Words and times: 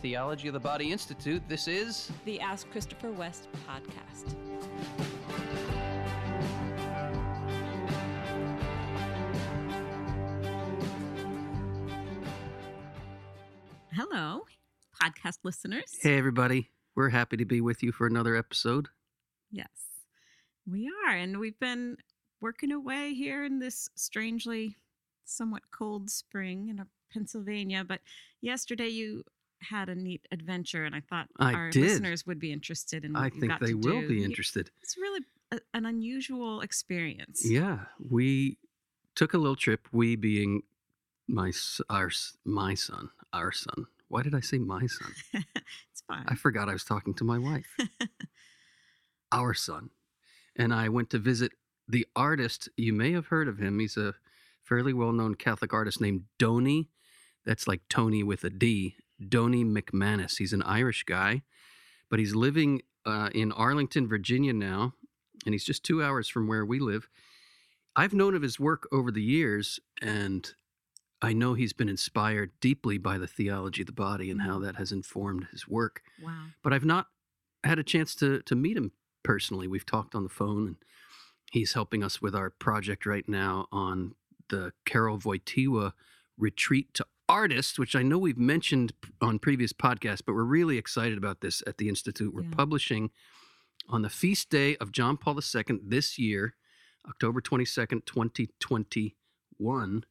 Theology 0.00 0.46
of 0.46 0.54
the 0.54 0.60
Body 0.60 0.92
Institute. 0.92 1.42
This 1.48 1.66
is 1.66 2.12
the 2.24 2.40
Ask 2.40 2.70
Christopher 2.70 3.10
West 3.10 3.48
podcast. 3.66 4.36
Hello, 13.92 14.42
podcast 15.02 15.38
listeners. 15.42 15.98
Hey, 16.00 16.16
everybody. 16.16 16.70
We're 16.94 17.08
happy 17.08 17.36
to 17.36 17.44
be 17.44 17.60
with 17.60 17.82
you 17.82 17.90
for 17.90 18.06
another 18.06 18.36
episode. 18.36 18.86
Yes, 19.50 19.66
we 20.64 20.88
are. 21.08 21.16
And 21.16 21.40
we've 21.40 21.58
been 21.58 21.96
working 22.40 22.70
away 22.70 23.14
here 23.14 23.44
in 23.44 23.58
this 23.58 23.88
strangely 23.96 24.76
somewhat 25.24 25.62
cold 25.72 26.08
spring 26.08 26.68
in 26.68 26.84
Pennsylvania. 27.12 27.82
But 27.82 28.00
yesterday 28.40 28.88
you 28.88 29.24
had 29.60 29.88
a 29.88 29.94
neat 29.94 30.26
adventure, 30.30 30.84
and 30.84 30.94
I 30.94 31.00
thought 31.00 31.28
I 31.38 31.54
our 31.54 31.70
did. 31.70 31.82
listeners 31.82 32.26
would 32.26 32.38
be 32.38 32.52
interested 32.52 33.04
in 33.04 33.12
what 33.12 33.22
I 33.22 33.24
you 33.26 33.40
think 33.40 33.52
got 33.52 33.60
they 33.60 33.74
will 33.74 34.00
do. 34.00 34.08
be 34.08 34.24
interested. 34.24 34.70
It's 34.82 34.96
really 34.96 35.20
a, 35.52 35.60
an 35.74 35.86
unusual 35.86 36.60
experience. 36.60 37.42
Yeah, 37.44 37.80
we 37.98 38.58
took 39.14 39.34
a 39.34 39.38
little 39.38 39.56
trip. 39.56 39.88
We 39.92 40.16
being 40.16 40.62
my 41.26 41.52
our 41.90 42.10
my 42.44 42.74
son, 42.74 43.10
our 43.32 43.52
son. 43.52 43.86
Why 44.08 44.22
did 44.22 44.34
I 44.34 44.40
say 44.40 44.58
my 44.58 44.86
son? 44.86 45.12
it's 45.34 46.02
fine. 46.06 46.24
I 46.26 46.34
forgot 46.34 46.68
I 46.68 46.72
was 46.72 46.84
talking 46.84 47.14
to 47.14 47.24
my 47.24 47.38
wife. 47.38 47.76
our 49.32 49.54
son, 49.54 49.90
and 50.56 50.72
I 50.72 50.88
went 50.88 51.10
to 51.10 51.18
visit 51.18 51.52
the 51.86 52.06
artist. 52.16 52.68
You 52.76 52.92
may 52.92 53.12
have 53.12 53.26
heard 53.26 53.48
of 53.48 53.58
him. 53.58 53.78
He's 53.78 53.96
a 53.96 54.14
fairly 54.62 54.92
well-known 54.92 55.34
Catholic 55.34 55.72
artist 55.72 56.00
named 56.00 56.24
Dony. 56.38 56.88
That's 57.44 57.66
like 57.66 57.80
Tony 57.88 58.22
with 58.22 58.44
a 58.44 58.50
D. 58.50 58.96
Dony 59.22 59.64
MacManus. 59.64 60.38
He's 60.38 60.52
an 60.52 60.62
Irish 60.62 61.04
guy, 61.04 61.42
but 62.10 62.18
he's 62.18 62.34
living 62.34 62.82
uh, 63.04 63.30
in 63.34 63.52
Arlington, 63.52 64.08
Virginia 64.08 64.52
now, 64.52 64.94
and 65.44 65.54
he's 65.54 65.64
just 65.64 65.84
two 65.84 66.02
hours 66.02 66.28
from 66.28 66.46
where 66.46 66.64
we 66.64 66.78
live. 66.78 67.08
I've 67.96 68.14
known 68.14 68.34
of 68.34 68.42
his 68.42 68.60
work 68.60 68.86
over 68.92 69.10
the 69.10 69.22
years, 69.22 69.80
and 70.00 70.52
I 71.20 71.32
know 71.32 71.54
he's 71.54 71.72
been 71.72 71.88
inspired 71.88 72.52
deeply 72.60 72.98
by 72.98 73.18
the 73.18 73.26
theology 73.26 73.82
of 73.82 73.86
the 73.86 73.92
body 73.92 74.30
and 74.30 74.42
how 74.42 74.58
that 74.60 74.76
has 74.76 74.92
informed 74.92 75.48
his 75.50 75.66
work 75.66 76.02
wow. 76.22 76.32
but 76.62 76.72
I've 76.72 76.84
not 76.84 77.08
had 77.64 77.78
a 77.78 77.82
chance 77.82 78.14
to 78.16 78.40
to 78.42 78.54
meet 78.54 78.76
him 78.76 78.92
personally. 79.22 79.68
We've 79.68 79.86
talked 79.86 80.14
on 80.14 80.22
the 80.22 80.28
phone, 80.28 80.66
and 80.66 80.76
he's 81.52 81.72
helping 81.72 82.02
us 82.02 82.22
with 82.22 82.34
our 82.34 82.50
project 82.50 83.06
right 83.06 83.28
now 83.28 83.66
on 83.72 84.14
the 84.48 84.72
Karol 84.84 85.18
Wojtyła 85.18 85.92
retreat 86.38 86.94
to 86.94 87.06
artists, 87.28 87.78
which 87.78 87.94
I 87.94 88.02
know 88.02 88.18
we've 88.18 88.38
mentioned 88.38 88.92
on 89.20 89.38
previous 89.38 89.72
podcasts, 89.72 90.22
but 90.24 90.34
we're 90.34 90.44
really 90.44 90.78
excited 90.78 91.18
about 91.18 91.40
this 91.40 91.62
at 91.66 91.78
the 91.78 91.88
Institute. 91.88 92.32
We're 92.34 92.42
Yeah. 92.42 92.50
publishing 92.56 93.10
on 93.88 94.02
the 94.02 94.10
feast 94.10 94.50
day 94.50 94.76
of 94.76 94.92
John 94.92 95.16
Paul 95.16 95.38
II 95.38 95.80
this 95.82 96.18
year, 96.18 96.56
October 97.06 97.40
22nd, 97.40 98.04
2021 98.06 100.04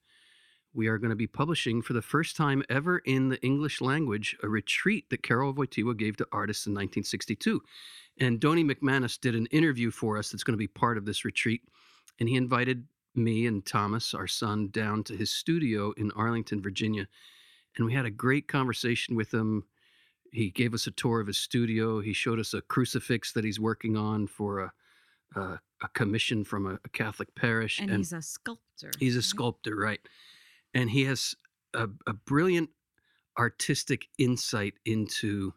we 0.74 0.88
are 0.88 1.00
going 1.00 1.10
to 1.10 1.16
be 1.16 1.26
publishing 1.28 1.82
for 1.82 1.94
the 1.94 2.02
first 2.04 2.36
time 2.36 2.64
ever 2.70 3.00
in 3.00 3.30
the 3.30 3.42
English 3.44 3.82
language 3.82 4.38
a 4.44 4.48
retreat 4.48 5.10
that 5.10 5.24
Karol 5.24 5.54
Wojtyła 5.54 5.98
gave 5.98 6.18
to 6.18 6.28
artists 6.32 6.68
in 6.68 6.74
1962. 6.74 7.64
And 8.20 8.40
Dony 8.40 8.64
MacManus 8.64 9.20
did 9.20 9.34
an 9.36 9.48
interview 9.48 9.90
for 9.90 10.18
us 10.18 10.30
that's 10.30 10.44
going 10.44 10.54
to 10.54 10.58
be 10.58 10.68
part 10.68 11.00
of 11.00 11.06
this 11.06 11.26
retreat. 11.26 11.64
And 12.20 12.30
he 12.30 12.36
invited 12.36 12.86
me 13.18 13.46
and 13.46 13.66
Thomas, 13.66 14.14
our 14.14 14.28
son, 14.28 14.70
down 14.70 15.04
to 15.06 15.16
his 15.16 15.32
studio 15.32 15.94
in 15.98 16.12
Arlington, 16.12 16.62
Virginia. 16.62 17.08
And 17.76 17.86
we 17.86 17.94
had 17.94 18.06
a 18.06 18.12
great 18.12 18.48
conversation 18.48 19.16
with 19.16 19.34
him. 19.34 19.64
He 20.32 20.50
gave 20.50 20.74
us 20.74 20.88
a 20.88 20.92
tour 20.92 21.20
of 21.20 21.28
his 21.28 21.38
studio. 21.38 22.00
He 22.00 22.14
showed 22.14 22.40
us 22.40 22.54
a 22.54 22.62
crucifix 22.62 23.34
that 23.34 23.44
he's 23.44 23.60
working 23.60 23.98
on 23.98 24.28
for 24.28 24.60
a, 24.60 24.72
a, 25.36 25.60
a 25.82 25.88
commission 25.94 26.44
from 26.44 26.66
a, 26.66 26.80
a 26.86 26.90
Catholic 26.90 27.34
parish. 27.36 27.80
And, 27.80 27.92
he's 27.92 28.14
a 28.14 28.22
sculptor. 28.22 28.92
He's 29.00 29.16
a 29.16 29.20
right? 29.20 29.26
sculptor, 29.26 29.76
right? 29.76 30.00
And 30.74 30.90
he 30.90 31.06
has 31.06 31.36
a, 31.74 31.88
a 32.06 32.14
brilliant 32.14 32.70
artistic 33.38 34.08
insight 34.18 34.74
into 34.86 35.54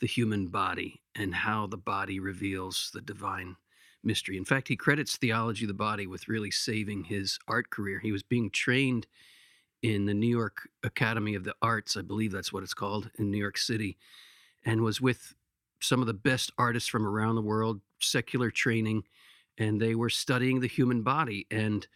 the 0.00 0.06
human 0.06 0.48
body 0.48 1.00
and 1.14 1.34
how 1.34 1.66
the 1.66 1.76
body 1.76 2.18
reveals 2.18 2.90
the 2.92 3.00
divine 3.00 3.56
mystery. 4.04 4.36
In 4.36 4.44
fact, 4.44 4.68
he 4.68 4.76
credits 4.76 5.16
theology 5.16 5.64
of 5.64 5.68
the 5.68 5.74
body 5.74 6.06
with 6.06 6.28
really 6.28 6.50
saving 6.50 7.04
his 7.04 7.38
art 7.46 7.70
career. 7.70 8.00
He 8.00 8.12
was 8.12 8.22
being 8.22 8.50
trained 8.50 9.06
in 9.82 10.06
the 10.06 10.14
New 10.14 10.28
York 10.28 10.68
Academy 10.84 11.34
of 11.34 11.44
the 11.44 11.54
Arts, 11.60 11.96
I 11.96 12.02
believe 12.02 12.32
that's 12.32 12.52
what 12.52 12.62
it's 12.62 12.74
called, 12.74 13.10
in 13.18 13.30
New 13.30 13.38
York 13.38 13.58
City, 13.58 13.98
and 14.64 14.82
was 14.82 15.00
with 15.00 15.34
some 15.80 16.00
of 16.00 16.06
the 16.06 16.14
best 16.14 16.52
artists 16.56 16.88
from 16.88 17.04
around 17.04 17.34
the 17.34 17.42
world, 17.42 17.80
secular 18.00 18.50
training, 18.50 19.02
and 19.58 19.80
they 19.80 19.94
were 19.94 20.08
studying 20.08 20.60
the 20.60 20.68
human 20.68 21.02
body. 21.02 21.46
And 21.50 21.86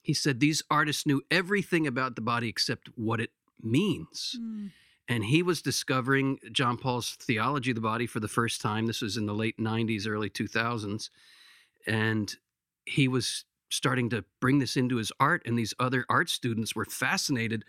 he 0.00 0.14
said 0.14 0.40
these 0.40 0.62
artists 0.70 1.06
knew 1.06 1.22
everything 1.30 1.86
about 1.86 2.16
the 2.16 2.22
body 2.22 2.48
except 2.48 2.88
what 2.94 3.20
it 3.20 3.30
means. 3.62 4.36
Mm, 4.40 4.70
And 5.06 5.24
he 5.26 5.42
was 5.42 5.60
discovering 5.60 6.38
John 6.50 6.78
Paul's 6.78 7.16
theology 7.20 7.72
of 7.72 7.74
the 7.74 7.80
body 7.82 8.06
for 8.06 8.20
the 8.20 8.28
first 8.28 8.62
time. 8.62 8.86
This 8.86 9.02
was 9.02 9.18
in 9.18 9.26
the 9.26 9.34
late 9.34 9.58
90s, 9.58 10.08
early 10.08 10.30
2000s. 10.30 11.10
And 11.86 12.34
he 12.86 13.08
was 13.08 13.44
starting 13.70 14.08
to 14.10 14.24
bring 14.40 14.58
this 14.58 14.76
into 14.76 14.96
his 14.96 15.12
art. 15.18 15.42
And 15.46 15.58
these 15.58 15.74
other 15.78 16.04
art 16.08 16.30
students 16.30 16.74
were 16.74 16.84
fascinated 16.84 17.64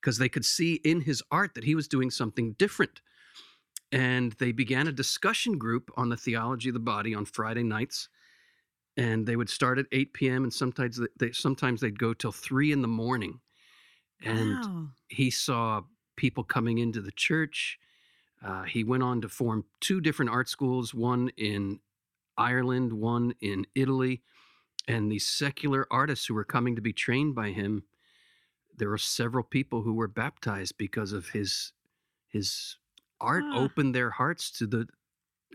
because 0.00 0.18
they 0.18 0.28
could 0.28 0.44
see 0.44 0.74
in 0.84 1.02
his 1.02 1.22
art 1.30 1.54
that 1.54 1.64
he 1.64 1.74
was 1.74 1.88
doing 1.88 2.10
something 2.10 2.54
different. 2.58 3.00
And 3.92 4.32
they 4.32 4.52
began 4.52 4.86
a 4.86 4.92
discussion 4.92 5.58
group 5.58 5.90
on 5.96 6.08
the 6.08 6.16
theology 6.16 6.70
of 6.70 6.74
the 6.74 6.80
body 6.80 7.14
on 7.14 7.24
Friday 7.24 7.62
nights. 7.62 8.08
And 8.96 9.26
they 9.26 9.36
would 9.36 9.50
start 9.50 9.78
at 9.78 9.86
8 9.92 10.12
p.m. 10.12 10.44
and 10.44 10.52
sometimes 10.52 11.00
they, 11.18 11.32
sometimes 11.32 11.80
they'd 11.80 11.98
go 11.98 12.14
till 12.14 12.32
three 12.32 12.72
in 12.72 12.82
the 12.82 12.88
morning. 12.88 13.40
And 14.22 14.64
wow. 14.64 14.86
he 15.08 15.30
saw 15.30 15.82
people 16.16 16.44
coming 16.44 16.78
into 16.78 17.00
the 17.00 17.12
church. 17.12 17.78
Uh, 18.44 18.64
he 18.64 18.84
went 18.84 19.02
on 19.02 19.20
to 19.20 19.28
form 19.28 19.64
two 19.80 20.00
different 20.00 20.30
art 20.30 20.48
schools, 20.48 20.94
one 20.94 21.30
in 21.36 21.80
Ireland, 22.36 22.92
one 22.92 23.34
in 23.40 23.66
Italy. 23.74 24.22
And 24.88 25.10
these 25.10 25.26
secular 25.26 25.86
artists 25.90 26.26
who 26.26 26.34
were 26.34 26.44
coming 26.44 26.74
to 26.76 26.82
be 26.82 26.92
trained 26.92 27.34
by 27.34 27.50
him, 27.50 27.84
there 28.76 28.88
were 28.88 28.98
several 28.98 29.44
people 29.44 29.82
who 29.82 29.92
were 29.94 30.08
baptized 30.08 30.76
because 30.78 31.12
of 31.12 31.28
his 31.30 31.72
his 32.28 32.76
art 33.20 33.44
Ah. 33.46 33.58
opened 33.58 33.94
their 33.94 34.10
hearts 34.10 34.50
to 34.52 34.66
the 34.66 34.88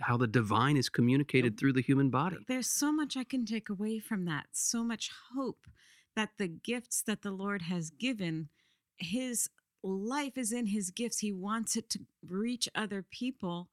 how 0.02 0.18
the 0.18 0.28
divine 0.28 0.76
is 0.78 0.90
communicated 0.90 1.58
through 1.58 1.72
the 1.74 1.82
human 1.82 2.10
body. 2.10 2.38
There's 2.48 2.70
so 2.70 2.92
much 2.92 3.16
I 3.16 3.24
can 3.24 3.46
take 3.46 3.70
away 3.70 4.00
from 4.00 4.26
that. 4.26 4.48
So 4.52 4.84
much 4.84 5.10
hope 5.34 5.68
that 6.16 6.32
the 6.38 6.50
gifts 6.50 7.02
that 7.04 7.22
the 7.22 7.32
Lord 7.32 7.64
has 7.64 7.92
given, 7.92 8.50
his 8.98 9.50
life 9.84 10.38
is 10.38 10.52
in 10.52 10.68
his 10.68 10.92
gifts. 10.92 11.20
He 11.20 11.32
wants 11.32 11.78
it 11.78 11.90
to 11.92 12.00
reach 12.28 12.68
other 12.76 13.04
people, 13.04 13.70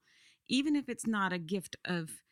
even 0.47 0.75
if 0.75 0.87
it's 0.87 1.05
not 1.05 1.33
a 1.33 1.39
gift 1.39 1.75
of 1.85 2.23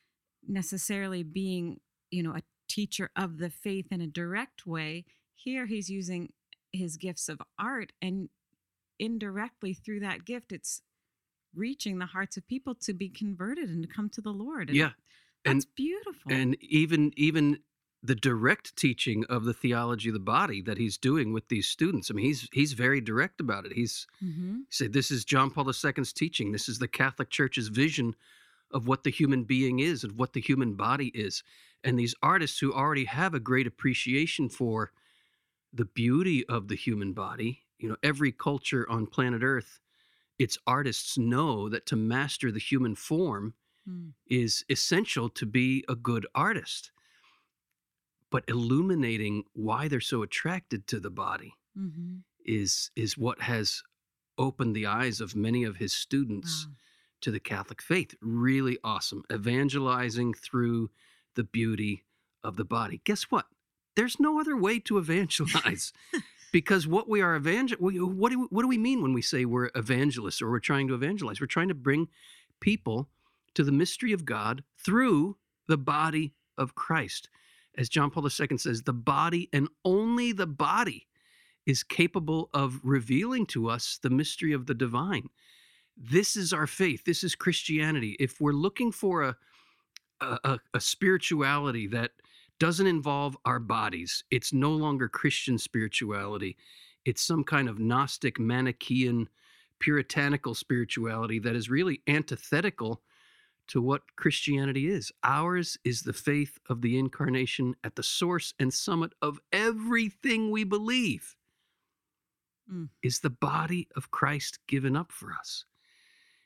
necessarily 0.47 1.23
being, 1.23 1.79
you 2.09 2.23
know, 2.23 2.35
a 2.35 2.41
teacher 2.67 3.09
of 3.15 3.37
the 3.37 3.49
faith 3.49 3.87
in 3.91 4.01
a 4.01 4.07
direct 4.07 4.65
way. 4.65 5.05
Here 5.35 5.65
he's 5.65 5.89
using 5.89 6.33
his 6.71 6.97
gifts 6.97 7.27
of 7.29 7.41
art 7.59 7.91
and 8.01 8.29
indirectly 8.99 9.73
through 9.73 9.99
that 9.99 10.23
gift 10.25 10.51
it's 10.51 10.81
reaching 11.55 11.97
the 11.99 12.05
hearts 12.05 12.37
of 12.37 12.47
people 12.47 12.73
to 12.75 12.93
be 12.93 13.09
converted 13.09 13.67
and 13.69 13.83
to 13.83 13.89
come 13.89 14.09
to 14.09 14.21
the 14.21 14.31
Lord. 14.31 14.69
And 14.69 14.77
Yeah. 14.77 14.91
And- 15.43 15.57
that's 15.57 15.65
beautiful. 15.65 16.31
and 16.31 16.55
even 16.63 17.11
even 17.17 17.59
the 18.03 18.15
direct 18.15 18.75
teaching 18.75 19.25
of 19.25 19.43
the 19.43 19.53
theology 19.53 20.09
of 20.09 20.13
the 20.13 20.19
body 20.19 20.61
that 20.61 20.77
he's 20.77 20.97
doing 20.97 21.33
with 21.33 21.47
these 21.49 21.67
students. 21.67 22.09
I 22.09 22.13
mean, 22.13 22.25
he's 22.25 22.47
he's 22.53 22.73
very 22.73 23.01
direct 23.01 23.41
about 23.41 23.65
it. 23.65 23.73
He's 23.73 24.07
hmm 24.19 24.55
he 24.59 24.63
said 24.69 24.93
this 24.93 25.11
is 25.11 25.25
John 25.25 25.51
Paul 25.51 25.67
II's 25.69 26.13
teaching. 26.13 26.51
This 26.51 26.69
is 26.69 26.79
the 26.79 26.87
Catholic 26.87 27.29
Church's 27.29 27.67
vision 27.67 28.15
of 28.73 28.87
what 28.87 29.03
the 29.03 29.11
human 29.11 29.43
being 29.43 29.79
is 29.79 30.03
and 30.03 30.17
what 30.17 30.33
the 30.33 30.41
human 30.41 30.75
body 30.75 31.07
is. 31.09 31.43
And 31.83 31.97
these 31.97 32.15
artists 32.21 32.59
who 32.59 32.73
already 32.73 33.05
have 33.05 33.33
a 33.33 33.39
great 33.39 33.67
appreciation 33.67 34.49
for 34.49 34.91
the 35.73 35.85
beauty 35.85 36.45
of 36.47 36.67
the 36.67 36.75
human 36.75 37.13
body, 37.13 37.63
you 37.79 37.89
know, 37.89 37.97
every 38.03 38.31
culture 38.31 38.89
on 38.89 39.07
planet 39.07 39.43
Earth, 39.43 39.79
its 40.39 40.57
artists 40.67 41.17
know 41.17 41.69
that 41.69 41.85
to 41.87 41.95
master 41.95 42.51
the 42.51 42.59
human 42.59 42.95
form 42.95 43.55
Mm. 43.87 44.13
is 44.27 44.65
essential 44.69 45.29
to 45.29 45.45
be 45.45 45.83
a 45.89 45.95
good 45.95 46.27
artist. 46.35 46.91
But 48.31 48.45
illuminating 48.47 49.43
why 49.53 49.87
they're 49.87 49.99
so 50.01 50.23
attracted 50.23 50.87
to 50.87 50.99
the 50.99 51.11
body 51.11 51.53
hmm 51.75 52.19
is 52.45 52.91
is 52.95 53.17
what 53.17 53.41
has 53.41 53.83
opened 54.37 54.75
the 54.75 54.87
eyes 54.87 55.21
of 55.21 55.35
many 55.35 55.63
of 55.63 55.77
his 55.77 55.93
students 55.93 56.67
Wow. 56.67 56.75
To 57.21 57.31
the 57.31 57.39
Catholic 57.39 57.81
faith. 57.81 58.15
Really 58.21 58.77
awesome. 58.83 59.23
Evangelizing 59.31 60.33
through 60.33 60.89
the 61.35 61.43
beauty 61.43 62.03
of 62.43 62.57
the 62.57 62.65
body. 62.65 63.01
Guess 63.03 63.23
what? 63.23 63.45
There's 63.95 64.19
no 64.19 64.39
other 64.39 64.57
way 64.57 64.79
to 64.79 64.97
evangelize. 64.97 65.93
because 66.51 66.85
what 66.85 67.07
we 67.07 67.21
are 67.21 67.35
evangel 67.35 67.77
what 67.79 67.93
do 67.93 68.39
we, 68.39 68.45
what 68.49 68.61
do 68.61 68.67
we 68.67 68.77
mean 68.77 69.01
when 69.01 69.13
we 69.13 69.21
say 69.21 69.45
we're 69.45 69.71
evangelists 69.75 70.41
or 70.41 70.49
we're 70.49 70.59
trying 70.59 70.87
to 70.87 70.93
evangelize 70.93 71.39
we're 71.39 71.47
trying 71.47 71.69
to 71.69 71.73
bring 71.73 72.07
people 72.59 73.09
to 73.53 73.63
the 73.63 73.71
mystery 73.71 74.11
of 74.11 74.25
god 74.25 74.63
through 74.77 75.37
the 75.67 75.77
body 75.77 76.33
of 76.57 76.75
christ 76.75 77.29
as 77.77 77.89
john 77.89 78.11
paul 78.11 78.25
ii 78.25 78.57
says 78.57 78.83
the 78.83 78.93
body 78.93 79.49
and 79.53 79.67
only 79.85 80.31
the 80.31 80.47
body 80.47 81.07
is 81.65 81.83
capable 81.83 82.49
of 82.53 82.79
revealing 82.83 83.45
to 83.45 83.69
us 83.69 83.99
the 84.01 84.09
mystery 84.09 84.51
of 84.51 84.65
the 84.65 84.73
divine 84.73 85.29
this 85.97 86.35
is 86.35 86.53
our 86.53 86.67
faith 86.67 87.03
this 87.05 87.23
is 87.23 87.35
christianity 87.35 88.15
if 88.19 88.39
we're 88.41 88.53
looking 88.53 88.91
for 88.91 89.23
a 89.23 89.35
a, 90.21 90.59
a 90.73 90.79
spirituality 90.79 91.87
that 91.87 92.11
doesn't 92.59 92.87
involve 92.87 93.35
our 93.45 93.59
bodies. 93.59 94.23
It's 94.29 94.53
no 94.53 94.71
longer 94.71 95.09
Christian 95.09 95.57
spirituality. 95.57 96.57
It's 97.05 97.25
some 97.25 97.43
kind 97.43 97.67
of 97.67 97.79
Gnostic, 97.79 98.39
Manichaean, 98.39 99.29
puritanical 99.79 100.53
spirituality 100.53 101.39
that 101.39 101.55
is 101.55 101.71
really 101.71 102.01
antithetical 102.07 103.01
to 103.69 103.81
what 103.81 104.15
Christianity 104.15 104.91
is. 104.91 105.11
Ours 105.23 105.77
is 105.83 106.01
the 106.01 106.13
faith 106.13 106.59
of 106.69 106.81
the 106.81 106.99
incarnation 106.99 107.75
at 107.83 107.95
the 107.95 108.03
source 108.03 108.53
and 108.59 108.71
summit 108.71 109.13
of 109.23 109.39
everything 109.51 110.51
we 110.51 110.63
believe. 110.63 111.35
Mm. 112.71 112.89
Is 113.01 113.21
the 113.21 113.31
body 113.31 113.87
of 113.95 114.11
Christ 114.11 114.59
given 114.67 114.95
up 114.95 115.11
for 115.11 115.31
us? 115.33 115.65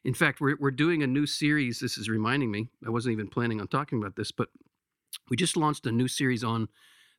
In 0.05 0.13
fact, 0.13 0.39
we're, 0.39 0.55
we're 0.59 0.69
doing 0.69 1.01
a 1.01 1.07
new 1.07 1.25
series. 1.25 1.79
This 1.79 1.97
is 1.97 2.07
reminding 2.07 2.51
me. 2.51 2.69
I 2.85 2.91
wasn't 2.91 3.13
even 3.13 3.27
planning 3.27 3.59
on 3.59 3.67
talking 3.67 3.97
about 3.97 4.15
this, 4.15 4.31
but 4.31 4.49
we 5.29 5.35
just 5.35 5.57
launched 5.57 5.87
a 5.87 5.91
new 5.91 6.07
series 6.07 6.43
on 6.43 6.69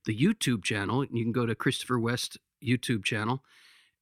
the 0.04 0.16
YouTube 0.16 0.62
channel. 0.62 1.04
You 1.04 1.24
can 1.24 1.32
go 1.32 1.46
to 1.46 1.56
Christopher 1.56 1.98
West 1.98 2.38
YouTube 2.64 3.04
channel. 3.04 3.42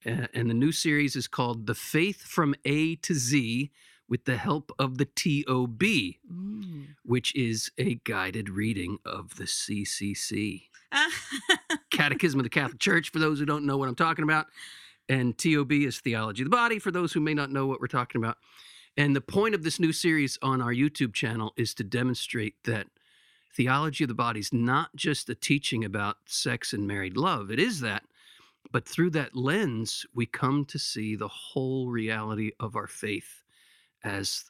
Uh, 0.04 0.26
and 0.34 0.50
the 0.50 0.54
new 0.54 0.70
series 0.70 1.16
is 1.16 1.26
called 1.26 1.66
The 1.66 1.74
Faith 1.74 2.20
from 2.20 2.54
A 2.66 2.96
to 2.96 3.14
Z 3.14 3.70
with 4.06 4.26
the 4.26 4.36
help 4.36 4.70
of 4.78 4.98
the 4.98 5.06
TOB, 5.06 5.80
mm. 5.80 6.86
which 7.06 7.34
is 7.34 7.70
a 7.78 7.94
guided 8.04 8.50
reading 8.50 8.98
of 9.06 9.36
the 9.36 9.44
CCC. 9.44 10.64
Catechism 11.90 12.38
of 12.38 12.44
the 12.44 12.50
Catholic 12.50 12.80
Church, 12.80 13.10
for 13.10 13.18
those 13.18 13.38
who 13.38 13.46
don't 13.46 13.64
know 13.64 13.78
what 13.78 13.88
I'm 13.88 13.94
talking 13.94 14.24
about. 14.24 14.48
And 15.08 15.38
TOB 15.38 15.72
is 15.72 16.00
Theology 16.00 16.42
of 16.42 16.50
the 16.50 16.56
Body, 16.56 16.78
for 16.78 16.90
those 16.90 17.14
who 17.14 17.20
may 17.20 17.32
not 17.32 17.50
know 17.50 17.66
what 17.66 17.80
we're 17.80 17.86
talking 17.86 18.22
about. 18.22 18.36
And 18.96 19.14
the 19.16 19.20
point 19.20 19.54
of 19.54 19.64
this 19.64 19.80
new 19.80 19.92
series 19.92 20.38
on 20.40 20.60
our 20.60 20.72
YouTube 20.72 21.14
channel 21.14 21.52
is 21.56 21.74
to 21.74 21.84
demonstrate 21.84 22.62
that 22.64 22.86
theology 23.54 24.04
of 24.04 24.08
the 24.08 24.14
body 24.14 24.40
is 24.40 24.52
not 24.52 24.94
just 24.94 25.28
a 25.28 25.34
teaching 25.34 25.84
about 25.84 26.18
sex 26.26 26.72
and 26.72 26.86
married 26.86 27.16
love. 27.16 27.50
It 27.50 27.58
is 27.58 27.80
that. 27.80 28.04
But 28.70 28.86
through 28.86 29.10
that 29.10 29.36
lens, 29.36 30.06
we 30.14 30.26
come 30.26 30.64
to 30.66 30.78
see 30.78 31.16
the 31.16 31.28
whole 31.28 31.88
reality 31.88 32.52
of 32.58 32.76
our 32.76 32.86
faith 32.86 33.42
as 34.02 34.44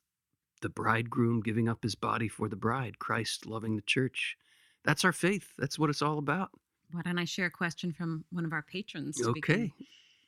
the 0.60 0.68
bridegroom 0.68 1.40
giving 1.40 1.68
up 1.68 1.82
his 1.82 1.94
body 1.94 2.28
for 2.28 2.48
the 2.48 2.56
bride, 2.56 2.98
Christ 2.98 3.46
loving 3.46 3.76
the 3.76 3.82
church. 3.82 4.36
That's 4.84 5.04
our 5.04 5.12
faith. 5.12 5.52
That's 5.58 5.78
what 5.78 5.90
it's 5.90 6.02
all 6.02 6.18
about. 6.18 6.50
Why 6.92 7.02
don't 7.02 7.18
I 7.18 7.24
share 7.24 7.46
a 7.46 7.50
question 7.50 7.92
from 7.92 8.24
one 8.30 8.44
of 8.44 8.52
our 8.52 8.62
patrons? 8.62 9.20
Okay. 9.22 9.72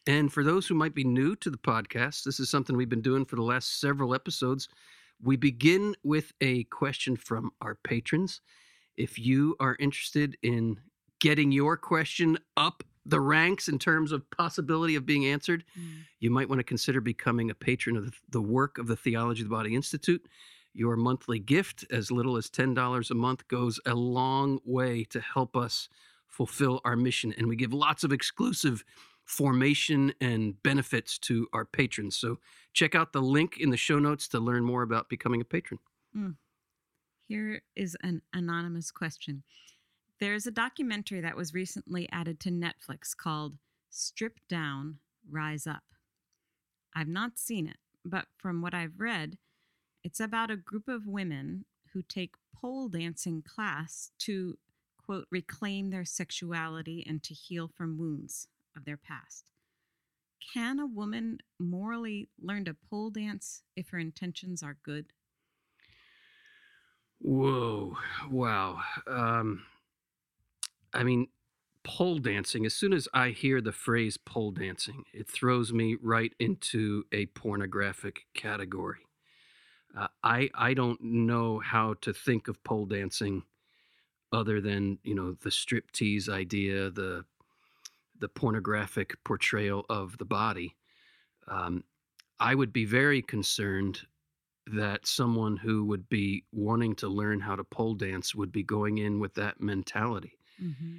And 0.06 0.32
for 0.32 0.44
those 0.44 0.66
who 0.66 0.74
might 0.74 0.94
be 0.94 1.04
new 1.04 1.34
to 1.36 1.50
the 1.50 1.58
podcast, 1.58 2.22
this 2.22 2.38
is 2.38 2.48
something 2.48 2.76
we've 2.76 2.88
been 2.88 3.02
doing 3.02 3.24
for 3.24 3.36
the 3.36 3.42
last 3.42 3.80
several 3.80 4.14
episodes. 4.14 4.68
We 5.20 5.36
begin 5.36 5.96
with 6.04 6.32
a 6.40 6.64
question 6.64 7.16
from 7.16 7.50
our 7.60 7.74
patrons. 7.74 8.40
If 8.96 9.18
you 9.18 9.56
are 9.58 9.76
interested 9.80 10.36
in 10.42 10.78
getting 11.18 11.50
your 11.50 11.76
question 11.76 12.38
up 12.56 12.84
the 13.04 13.20
ranks 13.20 13.68
in 13.68 13.78
terms 13.78 14.12
of 14.12 14.28
possibility 14.30 14.94
of 14.96 15.06
being 15.06 15.26
answered, 15.26 15.64
mm. 15.78 16.02
you 16.20 16.30
might 16.30 16.48
want 16.48 16.58
to 16.58 16.64
consider 16.64 17.00
becoming 17.00 17.50
a 17.50 17.54
patron 17.54 17.96
of 17.96 18.20
the 18.28 18.42
work 18.42 18.78
of 18.78 18.86
the 18.86 18.96
Theology 18.96 19.42
of 19.42 19.48
the 19.48 19.54
Body 19.54 19.74
Institute. 19.74 20.26
Your 20.72 20.96
monthly 20.96 21.38
gift, 21.38 21.84
as 21.90 22.10
little 22.10 22.36
as 22.36 22.50
$10 22.50 23.10
a 23.10 23.14
month, 23.14 23.48
goes 23.48 23.80
a 23.86 23.94
long 23.94 24.60
way 24.64 25.04
to 25.04 25.20
help 25.20 25.56
us 25.56 25.88
fulfill 26.28 26.80
our 26.84 26.96
mission. 26.96 27.32
And 27.38 27.48
we 27.48 27.56
give 27.56 27.72
lots 27.72 28.04
of 28.04 28.12
exclusive 28.12 28.84
formation 29.26 30.14
and 30.20 30.62
benefits 30.62 31.18
to 31.18 31.48
our 31.52 31.64
patrons. 31.64 32.16
So 32.16 32.38
check 32.72 32.94
out 32.94 33.12
the 33.12 33.20
link 33.20 33.58
in 33.58 33.70
the 33.70 33.76
show 33.76 33.98
notes 33.98 34.28
to 34.28 34.40
learn 34.40 34.64
more 34.64 34.82
about 34.82 35.08
becoming 35.08 35.40
a 35.40 35.44
patron. 35.44 35.80
Mm. 36.16 36.36
Here 37.26 37.60
is 37.74 37.96
an 38.02 38.22
anonymous 38.32 38.92
question. 38.92 39.42
There's 40.20 40.46
a 40.46 40.52
documentary 40.52 41.20
that 41.20 41.36
was 41.36 41.52
recently 41.52 42.08
added 42.12 42.38
to 42.40 42.50
Netflix 42.50 43.16
called 43.16 43.58
Strip 43.90 44.38
Down, 44.48 44.98
Rise 45.28 45.66
Up. 45.66 45.82
I've 46.94 47.08
not 47.08 47.36
seen 47.36 47.66
it, 47.66 47.78
but 48.04 48.26
from 48.38 48.62
what 48.62 48.74
I've 48.74 48.98
read, 48.98 49.36
it's 50.04 50.20
about 50.20 50.52
a 50.52 50.56
group 50.56 50.86
of 50.88 51.06
women 51.06 51.64
who 51.92 52.02
take 52.02 52.36
pole 52.54 52.88
dancing 52.88 53.42
class 53.42 54.12
to 54.20 54.56
quote 55.04 55.26
reclaim 55.30 55.90
their 55.90 56.04
sexuality 56.04 57.04
and 57.06 57.22
to 57.24 57.34
heal 57.34 57.68
from 57.68 57.98
wounds 57.98 58.48
of 58.76 58.84
their 58.84 58.96
past. 58.96 59.50
Can 60.52 60.78
a 60.78 60.86
woman 60.86 61.38
morally 61.58 62.28
learn 62.40 62.64
to 62.66 62.74
pole 62.74 63.10
dance 63.10 63.62
if 63.74 63.88
her 63.90 63.98
intentions 63.98 64.62
are 64.62 64.76
good? 64.82 65.06
Whoa, 67.20 67.96
wow. 68.30 68.80
Um, 69.06 69.64
I 70.92 71.02
mean, 71.02 71.28
pole 71.84 72.18
dancing, 72.18 72.66
as 72.66 72.74
soon 72.74 72.92
as 72.92 73.08
I 73.14 73.30
hear 73.30 73.60
the 73.60 73.72
phrase 73.72 74.16
pole 74.16 74.50
dancing, 74.52 75.04
it 75.12 75.28
throws 75.28 75.72
me 75.72 75.96
right 76.00 76.32
into 76.38 77.04
a 77.12 77.26
pornographic 77.26 78.26
category. 78.34 79.00
Uh, 79.96 80.08
I 80.22 80.50
I 80.54 80.74
don't 80.74 81.00
know 81.00 81.60
how 81.60 81.94
to 82.02 82.12
think 82.12 82.48
of 82.48 82.62
pole 82.64 82.86
dancing 82.86 83.44
other 84.32 84.60
than 84.60 84.98
you 85.04 85.14
know 85.14 85.32
the 85.32 85.50
striptease 85.50 86.28
idea, 86.28 86.90
the 86.90 87.24
the 88.20 88.28
pornographic 88.28 89.14
portrayal 89.24 89.84
of 89.88 90.16
the 90.18 90.24
body. 90.24 90.76
Um, 91.48 91.84
I 92.38 92.54
would 92.54 92.72
be 92.72 92.84
very 92.84 93.22
concerned 93.22 94.00
that 94.66 95.06
someone 95.06 95.56
who 95.56 95.84
would 95.84 96.08
be 96.08 96.44
wanting 96.52 96.94
to 96.96 97.08
learn 97.08 97.40
how 97.40 97.54
to 97.56 97.64
pole 97.64 97.94
dance 97.94 98.34
would 98.34 98.50
be 98.50 98.62
going 98.62 98.98
in 98.98 99.20
with 99.20 99.34
that 99.34 99.60
mentality. 99.60 100.38
Mm-hmm. 100.62 100.96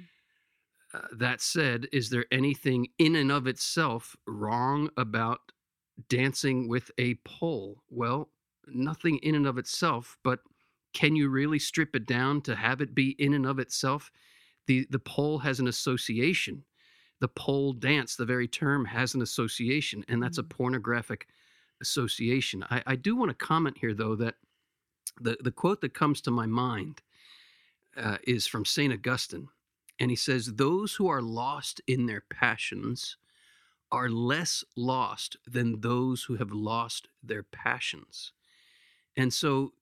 Uh, 0.94 1.06
that 1.12 1.42
said, 1.42 1.86
is 1.92 2.08
there 2.08 2.24
anything 2.32 2.88
in 2.98 3.16
and 3.16 3.30
of 3.30 3.46
itself 3.46 4.16
wrong 4.26 4.88
about 4.96 5.40
dancing 6.08 6.66
with 6.66 6.90
a 6.96 7.14
pole? 7.26 7.82
Well, 7.90 8.30
nothing 8.66 9.18
in 9.18 9.34
and 9.34 9.46
of 9.46 9.58
itself, 9.58 10.16
but 10.24 10.40
can 10.94 11.14
you 11.14 11.28
really 11.28 11.58
strip 11.58 11.94
it 11.94 12.06
down 12.06 12.40
to 12.42 12.56
have 12.56 12.80
it 12.80 12.94
be 12.94 13.10
in 13.18 13.34
and 13.34 13.44
of 13.44 13.58
itself? 13.58 14.10
The 14.66 14.86
the 14.90 14.98
pole 14.98 15.38
has 15.40 15.60
an 15.60 15.68
association 15.68 16.64
the 17.20 17.28
pole 17.28 17.72
dance, 17.72 18.16
the 18.16 18.24
very 18.24 18.48
term 18.48 18.84
has 18.84 19.14
an 19.14 19.22
association, 19.22 20.04
and 20.08 20.22
that's 20.22 20.38
a 20.38 20.42
mm. 20.42 20.48
pornographic 20.48 21.26
association. 21.80 22.64
I, 22.70 22.82
I 22.86 22.96
do 22.96 23.16
want 23.16 23.30
to 23.30 23.46
comment 23.46 23.78
here, 23.78 23.94
though, 23.94 24.16
that 24.16 24.36
the, 25.20 25.36
the 25.40 25.50
quote 25.50 25.80
that 25.80 25.94
comes 25.94 26.20
to 26.22 26.30
my 26.30 26.46
mind 26.46 27.02
uh, 27.96 28.18
is 28.26 28.46
from 28.46 28.64
St. 28.64 28.92
Augustine. 28.92 29.48
And 29.98 30.10
he 30.10 30.16
says, 30.16 30.54
Those 30.54 30.94
who 30.94 31.08
are 31.08 31.22
lost 31.22 31.80
in 31.86 32.06
their 32.06 32.22
passions 32.30 33.16
are 33.90 34.08
less 34.08 34.62
lost 34.76 35.36
than 35.46 35.80
those 35.80 36.22
who 36.24 36.36
have 36.36 36.52
lost 36.52 37.08
their 37.22 37.42
passions. 37.42 38.32
And 39.16 39.32
so 39.32 39.72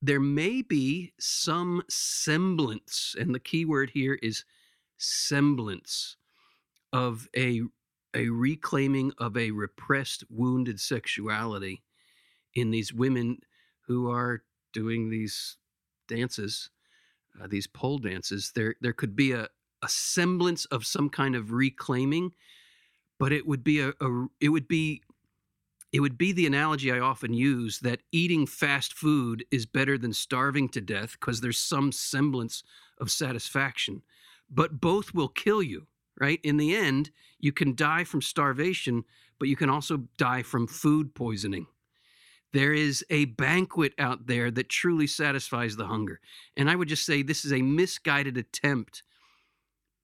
there 0.00 0.20
may 0.20 0.62
be 0.62 1.12
some 1.18 1.82
semblance, 1.88 3.14
and 3.18 3.34
the 3.34 3.40
key 3.40 3.64
word 3.64 3.90
here 3.90 4.18
is 4.22 4.44
semblance 4.96 6.16
of 6.92 7.28
a 7.36 7.62
a 8.14 8.28
reclaiming 8.28 9.12
of 9.18 9.36
a 9.36 9.50
repressed 9.50 10.24
wounded 10.28 10.78
sexuality 10.78 11.82
in 12.54 12.70
these 12.70 12.92
women 12.92 13.38
who 13.86 14.10
are 14.10 14.42
doing 14.72 15.08
these 15.08 15.56
dances 16.08 16.70
uh, 17.40 17.46
these 17.46 17.66
pole 17.66 17.98
dances 17.98 18.52
there 18.54 18.74
there 18.80 18.92
could 18.92 19.16
be 19.16 19.32
a, 19.32 19.48
a 19.82 19.88
semblance 19.88 20.64
of 20.66 20.84
some 20.86 21.08
kind 21.08 21.34
of 21.34 21.52
reclaiming 21.52 22.32
but 23.18 23.32
it 23.32 23.46
would 23.46 23.64
be 23.64 23.80
a, 23.80 23.92
a 24.00 24.26
it 24.40 24.50
would 24.50 24.68
be 24.68 25.02
it 25.92 26.00
would 26.00 26.16
be 26.16 26.32
the 26.32 26.46
analogy 26.46 26.90
I 26.90 27.00
often 27.00 27.34
use 27.34 27.80
that 27.80 28.00
eating 28.10 28.46
fast 28.46 28.94
food 28.94 29.44
is 29.50 29.66
better 29.66 29.98
than 29.98 30.14
starving 30.14 30.70
to 30.70 30.80
death 30.80 31.12
because 31.12 31.40
there's 31.40 31.58
some 31.58 31.92
semblance 31.92 32.64
of 32.98 33.10
satisfaction. 33.10 34.02
But 34.50 34.80
both 34.80 35.12
will 35.12 35.28
kill 35.28 35.62
you 35.62 35.86
right? 36.20 36.40
In 36.42 36.56
the 36.56 36.74
end, 36.74 37.10
you 37.38 37.52
can 37.52 37.74
die 37.74 38.04
from 38.04 38.22
starvation, 38.22 39.04
but 39.38 39.48
you 39.48 39.56
can 39.56 39.70
also 39.70 40.04
die 40.16 40.42
from 40.42 40.66
food 40.66 41.14
poisoning. 41.14 41.66
There 42.52 42.72
is 42.74 43.04
a 43.08 43.24
banquet 43.26 43.94
out 43.98 44.26
there 44.26 44.50
that 44.50 44.68
truly 44.68 45.06
satisfies 45.06 45.76
the 45.76 45.86
hunger. 45.86 46.20
And 46.56 46.70
I 46.70 46.76
would 46.76 46.88
just 46.88 47.06
say 47.06 47.22
this 47.22 47.44
is 47.44 47.52
a 47.52 47.62
misguided 47.62 48.36
attempt 48.36 49.02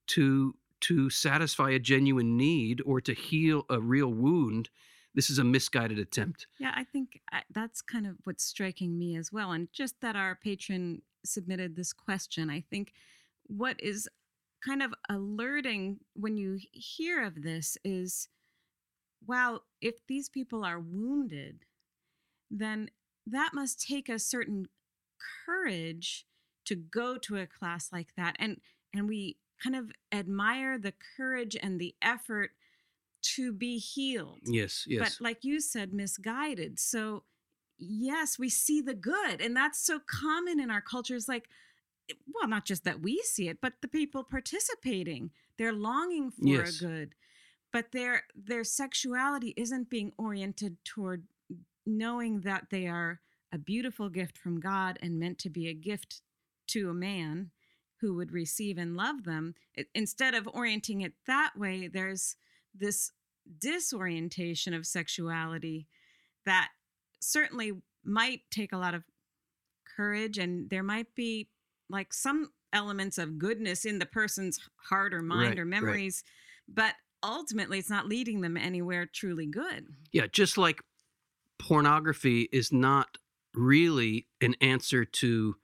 to 0.07 0.55
to 0.81 1.09
satisfy 1.09 1.71
a 1.71 1.79
genuine 1.79 2.37
need 2.37 2.81
or 2.85 3.01
to 3.01 3.13
heal 3.13 3.65
a 3.69 3.81
real 3.81 4.13
wound, 4.13 4.69
this 5.13 5.29
is 5.29 5.39
a 5.39 5.43
misguided 5.43 5.99
attempt. 5.99 6.47
Yeah, 6.59 6.71
I 6.75 6.83
think 6.83 7.21
uh, 7.33 7.39
that's 7.51 7.81
kind 7.81 8.07
of 8.07 8.15
what's 8.23 8.43
striking 8.43 8.97
me 8.97 9.17
as 9.17 9.31
well. 9.31 9.51
And 9.51 9.67
just 9.73 9.99
that 10.01 10.15
our 10.15 10.35
patron 10.35 11.01
submitted 11.25 11.75
this 11.75 11.93
question, 11.93 12.49
I 12.49 12.61
think 12.61 12.93
what 13.47 13.81
is 13.81 14.07
kind 14.65 14.83
of 14.83 14.93
alerting 15.09 15.99
when 16.13 16.37
you 16.37 16.59
hear 16.71 17.23
of 17.23 17.41
this 17.41 17.77
is 17.83 18.27
wow, 19.25 19.61
if 19.81 19.95
these 20.07 20.29
people 20.29 20.63
are 20.63 20.79
wounded, 20.79 21.65
then 22.49 22.89
that 23.27 23.51
must 23.53 23.85
take 23.85 24.07
a 24.07 24.17
certain 24.17 24.67
courage 25.45 26.25
to 26.65 26.75
go 26.75 27.17
to 27.17 27.37
a 27.37 27.47
class 27.47 27.89
like 27.91 28.15
that. 28.15 28.35
And 28.39 28.61
and 28.93 29.07
we 29.07 29.37
kind 29.61 29.75
of 29.75 29.91
admire 30.11 30.79
the 30.79 30.93
courage 31.17 31.55
and 31.61 31.79
the 31.79 31.95
effort 32.01 32.51
to 33.21 33.51
be 33.51 33.77
healed. 33.77 34.39
Yes, 34.45 34.85
yes. 34.87 35.17
But 35.17 35.23
like 35.23 35.43
you 35.43 35.59
said, 35.59 35.93
misguided. 35.93 36.79
So 36.79 37.23
yes, 37.77 38.39
we 38.39 38.49
see 38.49 38.81
the 38.81 38.93
good. 38.93 39.41
And 39.41 39.55
that's 39.55 39.79
so 39.79 39.99
common 39.99 40.59
in 40.59 40.69
our 40.71 40.81
cultures. 40.81 41.27
Like, 41.27 41.49
well, 42.33 42.47
not 42.47 42.65
just 42.65 42.83
that 42.83 43.01
we 43.01 43.21
see 43.23 43.47
it, 43.47 43.59
but 43.61 43.73
the 43.81 43.87
people 43.87 44.23
participating. 44.23 45.31
They're 45.57 45.73
longing 45.73 46.31
for 46.31 46.47
Yes. 46.47 46.81
a 46.81 46.85
good. 46.85 47.15
But 47.71 47.91
their 47.91 48.23
their 48.35 48.63
sexuality 48.63 49.53
isn't 49.55 49.89
being 49.89 50.11
oriented 50.17 50.77
toward 50.83 51.27
knowing 51.85 52.41
that 52.41 52.67
they 52.71 52.87
are 52.87 53.21
a 53.51 53.57
beautiful 53.57 54.09
gift 54.09 54.37
from 54.37 54.59
God 54.59 54.97
and 55.01 55.19
meant 55.19 55.39
to 55.39 55.49
be 55.49 55.67
a 55.67 55.73
gift 55.73 56.21
to 56.67 56.89
a 56.89 56.93
man 56.93 57.51
who 57.99 58.15
would 58.15 58.31
receive 58.31 58.77
and 58.77 58.95
love 58.95 59.23
them. 59.23 59.55
It, 59.75 59.87
instead 59.93 60.33
of 60.33 60.47
orienting 60.47 61.01
it 61.01 61.13
that 61.27 61.51
way, 61.57 61.87
there's 61.87 62.35
this 62.73 63.11
disorientation 63.57 64.73
of 64.73 64.85
sexuality 64.85 65.87
that 66.45 66.69
certainly 67.19 67.73
might 68.03 68.41
take 68.51 68.71
a 68.71 68.77
lot 68.77 68.93
of 68.93 69.03
courage 69.95 70.37
and 70.37 70.69
there 70.69 70.83
might 70.83 71.13
be 71.15 71.49
like 71.89 72.13
some 72.13 72.51
elements 72.71 73.17
of 73.17 73.39
goodness 73.39 73.85
in 73.85 73.99
the 73.99 74.05
person's 74.05 74.59
heart 74.89 75.13
or 75.13 75.21
mind 75.21 75.49
Right, 75.49 75.59
or 75.59 75.63
right. 75.63 75.69
memories 75.69 76.23
but 76.67 76.93
ultimately 77.23 77.79
it's 77.79 77.89
not 77.89 78.07
leading 78.07 78.41
them 78.41 78.55
anywhere 78.57 79.05
truly 79.11 79.47
good 79.47 79.87
Yeah, 80.11 80.27
just 80.31 80.57
like 80.57 80.81
pornography 81.57 82.47
is 82.51 82.71
not 82.71 83.17
really 83.53 84.27
an 84.41 84.55
answer 84.61 85.03
to 85.05 85.55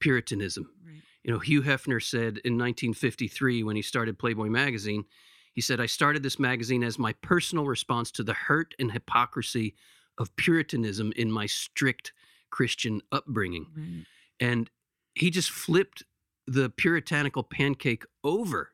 Puritanism. 0.00 0.70
right 0.84 1.02
You 1.22 1.32
know, 1.32 1.38
Hugh 1.38 1.62
Hefner 1.62 2.02
said 2.02 2.38
in 2.44 2.58
1953 2.58 3.62
when 3.62 3.76
he 3.76 3.82
started 3.82 4.18
Playboy 4.18 4.48
magazine, 4.48 5.04
he 5.52 5.60
said, 5.60 5.80
I 5.80 5.86
started 5.86 6.22
this 6.22 6.38
magazine 6.38 6.82
as 6.82 6.98
my 6.98 7.12
personal 7.14 7.66
response 7.66 8.10
to 8.12 8.24
the 8.24 8.32
hurt 8.32 8.74
and 8.78 8.90
hypocrisy 8.90 9.74
of 10.18 10.34
Puritanism 10.36 11.12
in 11.16 11.30
my 11.30 11.46
strict 11.46 12.12
Christian 12.50 13.00
upbringing. 13.12 13.66
right 13.76 14.06
And 14.40 14.70
he 15.14 15.30
just 15.30 15.50
flipped 15.50 16.02
the 16.46 16.70
puritanical 16.70 17.42
pancake 17.42 18.04
over. 18.24 18.70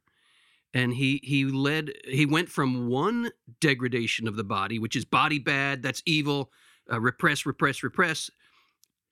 And 0.75 0.92
he 0.95 1.21
he 1.23 1.45
led 1.47 1.92
he 2.04 2.26
went 2.26 2.49
from 2.50 2.88
one 2.88 3.30
degradation 3.61 4.28
of 4.28 4.37
the 4.37 4.45
body, 4.45 4.78
which 4.78 4.97
is 4.97 5.04
body 5.04 5.38
bad, 5.38 5.83
that's 5.83 6.02
evil, 6.04 6.52
uh, 6.92 7.00
repress, 7.00 7.47
repress, 7.47 7.83
repress, 7.83 8.30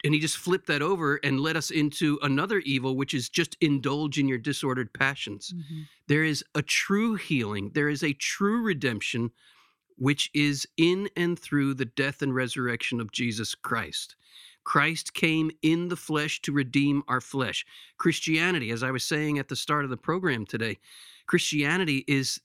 and 0.05 0.13
he 0.15 0.21
just 0.21 0.37
flipped 0.37 0.67
that 0.67 0.83
over 0.83 1.17
and 1.25 1.41
led 1.41 1.57
us 1.57 1.71
into 1.71 2.19
another 2.23 2.59
evil, 2.61 2.97
which 2.97 3.15
is 3.15 3.29
just 3.29 3.57
indulge 3.61 4.19
in 4.19 4.29
your 4.29 4.39
disordered 4.39 4.93
passions. 4.93 5.55
Mhm. 5.55 5.89
There 6.07 6.25
is 6.25 6.45
a 6.55 6.63
true 6.63 7.15
healing. 7.15 7.71
There 7.71 7.89
is 7.89 8.03
a 8.03 8.13
true 8.13 8.61
redemption, 8.61 9.33
which 9.97 10.31
is 10.35 10.69
in 10.77 11.09
and 11.17 11.39
through 11.39 11.75
the 11.75 11.87
death 11.87 12.21
and 12.21 12.35
resurrection 12.35 13.01
of 13.01 13.13
Jesus 13.13 13.55
Christ. 13.55 14.15
Christ 14.67 15.15
came 15.15 15.53
in 15.63 15.89
the 15.89 15.97
flesh 15.97 16.43
to 16.43 16.53
redeem 16.53 17.05
our 17.07 17.21
flesh. 17.21 17.65
Christianity, 17.99 18.71
as 18.71 18.83
I 18.83 18.91
was 18.91 19.07
saying 19.07 19.39
at 19.39 19.49
the 19.49 19.55
start 19.55 19.85
of 19.85 19.91
the 19.91 19.97
program 19.97 20.45
today, 20.45 20.79
Christianity 21.27 22.05
is 22.09 22.41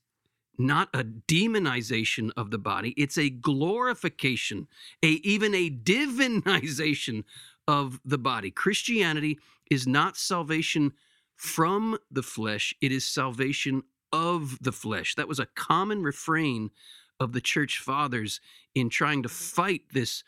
not 0.56 0.88
a 0.94 1.02
demonization 1.02 2.30
of 2.36 2.52
the 2.52 2.58
body. 2.58 2.94
It's 2.96 3.18
a 3.18 3.28
glorification 3.28 4.68
a 5.02 5.08
even 5.24 5.52
a 5.52 5.68
divinization 5.68 7.24
of 7.66 8.00
the 8.04 8.18
body. 8.18 8.52
Christianity 8.52 9.40
is 9.68 9.88
not 9.88 10.16
salvation 10.16 10.92
from 11.34 11.98
the 12.08 12.22
flesh. 12.22 12.72
It 12.80 12.92
is 12.92 13.04
salvation 13.04 13.82
of 14.12 14.58
the 14.62 14.72
flesh. 14.72 15.16
That 15.16 15.26
was 15.26 15.40
a 15.40 15.46
common 15.46 16.04
refrain 16.04 16.70
of 17.18 17.32
the 17.32 17.40
church 17.40 17.78
fathers 17.78 18.40
in 18.76 18.90
trying 18.90 19.24
to 19.24 19.28
fight 19.28 19.82
this 19.92 20.22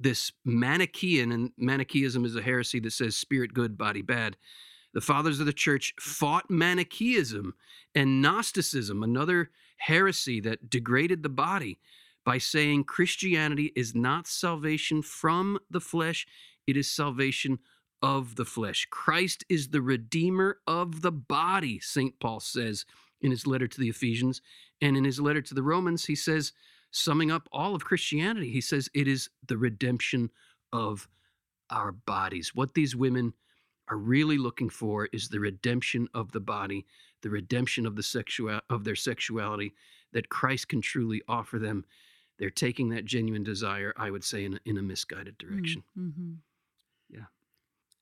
this 0.00 0.32
manichaean 0.44 1.32
and 1.32 1.52
manichaeism 1.56 2.24
is 2.24 2.36
a 2.36 2.42
heresy 2.42 2.80
that 2.80 2.92
says 2.92 3.16
spirit 3.16 3.54
good 3.54 3.76
body 3.76 4.02
bad. 4.02 4.36
The 4.94 5.00
fathers 5.00 5.40
of 5.40 5.46
the 5.46 5.52
church 5.52 5.94
fought 6.00 6.50
manichaeism 6.50 7.54
and 7.94 8.22
gnosticism 8.22 9.02
another 9.02 9.50
heresy 9.78 10.40
that 10.40 10.70
degraded 10.70 11.22
the 11.22 11.28
body 11.28 11.78
by 12.24 12.38
saying 12.38 12.84
christianity 12.84 13.72
is 13.76 13.94
not 13.94 14.26
salvation 14.26 15.02
from 15.02 15.58
the 15.70 15.80
flesh 15.80 16.26
it 16.66 16.76
is 16.76 16.90
salvation 16.90 17.58
of 18.00 18.36
the 18.36 18.44
flesh. 18.44 18.86
Christ 18.90 19.44
is 19.48 19.68
the 19.68 19.82
redeemer 19.82 20.58
of 20.66 21.02
the 21.02 21.12
body 21.12 21.80
st 21.80 22.18
paul 22.20 22.40
says 22.40 22.84
in 23.20 23.30
his 23.30 23.46
letter 23.46 23.66
to 23.66 23.80
the 23.80 23.88
ephesians 23.88 24.40
and 24.80 24.96
in 24.96 25.04
his 25.04 25.20
letter 25.20 25.42
to 25.42 25.54
the 25.54 25.62
romans 25.62 26.06
he 26.06 26.14
says 26.14 26.52
summing 26.90 27.30
up 27.30 27.48
all 27.52 27.74
of 27.74 27.84
christianity 27.84 28.50
he 28.50 28.60
says 28.60 28.88
it 28.94 29.06
is 29.08 29.28
the 29.46 29.56
redemption 29.56 30.30
of 30.72 31.08
our 31.70 31.92
bodies 31.92 32.54
what 32.54 32.74
these 32.74 32.96
women 32.96 33.32
are 33.90 33.96
really 33.96 34.38
looking 34.38 34.68
for 34.68 35.06
is 35.12 35.28
the 35.28 35.40
redemption 35.40 36.08
of 36.14 36.32
the 36.32 36.40
body 36.40 36.86
the 37.22 37.30
redemption 37.30 37.86
of 37.86 37.96
the 37.96 38.02
sexual 38.02 38.60
of 38.70 38.84
their 38.84 38.94
sexuality 38.96 39.72
that 40.12 40.28
christ 40.28 40.68
can 40.68 40.80
truly 40.80 41.22
offer 41.28 41.58
them 41.58 41.84
they're 42.38 42.50
taking 42.50 42.88
that 42.88 43.04
genuine 43.04 43.44
desire 43.44 43.92
i 43.96 44.10
would 44.10 44.24
say 44.24 44.44
in 44.44 44.54
a, 44.54 44.58
in 44.64 44.78
a 44.78 44.82
misguided 44.82 45.36
direction 45.38 45.82
Mm-hmm. 45.98 46.32
Yeah. 47.10 47.24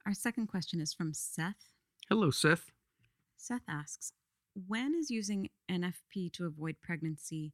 Our 0.05 0.14
second 0.14 0.47
question 0.49 0.81
is 0.81 0.93
from 0.93 1.12
Seth. 1.14 1.73
hello 2.09 2.31
seth 2.31 2.71
Seth 3.37 3.62
asks, 3.69 4.12
when 4.66 4.95
is 4.99 5.11
using 5.11 5.50
NFP 5.71 6.33
to 6.33 6.47
avoid 6.47 6.76
pregnancy 6.83 7.52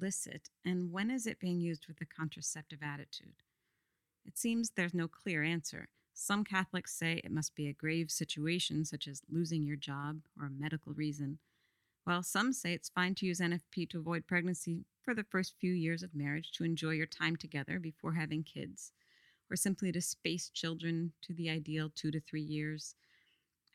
licit, 0.00 0.50
and 0.64 0.92
when 0.92 1.10
is 1.10 1.26
it 1.26 1.40
being 1.40 1.60
used 1.60 1.86
with 1.86 2.00
a 2.00 2.06
contraceptive 2.06 2.80
attitude? 2.82 3.42
It 4.24 4.36
seems 4.36 4.70
there's 4.70 4.94
no 4.94 5.08
clear 5.08 5.42
answer. 5.42 5.88
Some 6.12 6.44
Catholics 6.44 6.94
say 6.94 7.20
it 7.24 7.30
must 7.30 7.54
be 7.54 7.68
a 7.68 7.72
grave 7.72 8.10
situation, 8.10 8.84
such 8.84 9.06
as 9.06 9.22
losing 9.30 9.64
your 9.64 9.76
job 9.76 10.20
or 10.38 10.46
a 10.46 10.50
medical 10.50 10.92
reason, 10.92 11.38
while 12.04 12.22
some 12.22 12.52
say 12.52 12.72
it's 12.72 12.88
fine 12.88 13.14
to 13.16 13.26
use 13.26 13.38
NFP 13.38 13.88
to 13.90 13.98
avoid 13.98 14.26
pregnancy 14.26 14.84
for 15.02 15.14
the 15.14 15.24
first 15.24 15.54
few 15.60 15.72
years 15.72 16.02
of 16.02 16.14
marriage 16.14 16.50
to 16.52 16.64
enjoy 16.64 16.90
your 16.90 17.06
time 17.06 17.36
together 17.36 17.78
before 17.78 18.14
having 18.14 18.42
kids, 18.42 18.92
or 19.50 19.56
simply 19.56 19.92
to 19.92 20.00
space 20.00 20.50
children 20.50 21.12
to 21.22 21.32
the 21.32 21.48
ideal 21.48 21.90
two 21.94 22.10
to 22.10 22.20
three 22.20 22.42
years. 22.42 22.94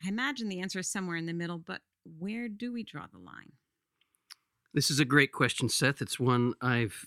I 0.04 0.08
imagine 0.08 0.48
the 0.48 0.60
answer 0.60 0.80
is 0.80 0.88
somewhere 0.88 1.16
in 1.16 1.26
the 1.26 1.32
middle, 1.32 1.58
but 1.58 1.80
where 2.18 2.48
do 2.48 2.72
we 2.72 2.82
draw 2.82 3.06
the 3.06 3.18
line? 3.18 3.52
This 4.74 4.90
is 4.90 4.98
a 4.98 5.04
great 5.04 5.30
question, 5.30 5.68
Seth. 5.68 6.02
It's 6.02 6.18
one 6.18 6.52
I've 6.60 7.06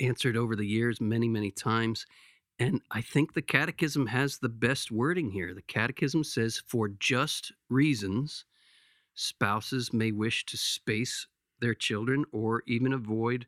answered 0.00 0.36
over 0.36 0.56
the 0.56 0.66
years 0.66 1.00
many, 1.00 1.28
many 1.28 1.52
times. 1.52 2.06
And 2.58 2.80
I 2.90 3.02
think 3.02 3.34
the 3.34 3.42
Catechism 3.42 4.08
has 4.08 4.38
the 4.38 4.48
best 4.48 4.90
wording 4.90 5.30
here. 5.30 5.54
The 5.54 5.62
Catechism 5.62 6.24
says, 6.24 6.60
for 6.66 6.88
just 6.88 7.52
reasons, 7.70 8.44
spouses 9.14 9.92
may 9.92 10.10
wish 10.10 10.44
to 10.46 10.56
space 10.56 11.28
their 11.60 11.74
children 11.74 12.24
or 12.32 12.64
even 12.66 12.92
avoid 12.92 13.46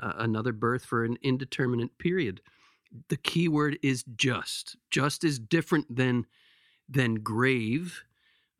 uh, 0.00 0.14
another 0.16 0.52
birth 0.52 0.84
for 0.84 1.04
an 1.04 1.18
indeterminate 1.22 1.96
period. 1.98 2.40
The 3.10 3.16
key 3.16 3.46
word 3.46 3.78
is 3.80 4.02
just. 4.16 4.76
Just 4.90 5.22
is 5.22 5.38
different 5.38 5.94
than 5.94 6.26
than 6.88 7.16
grave. 7.16 8.02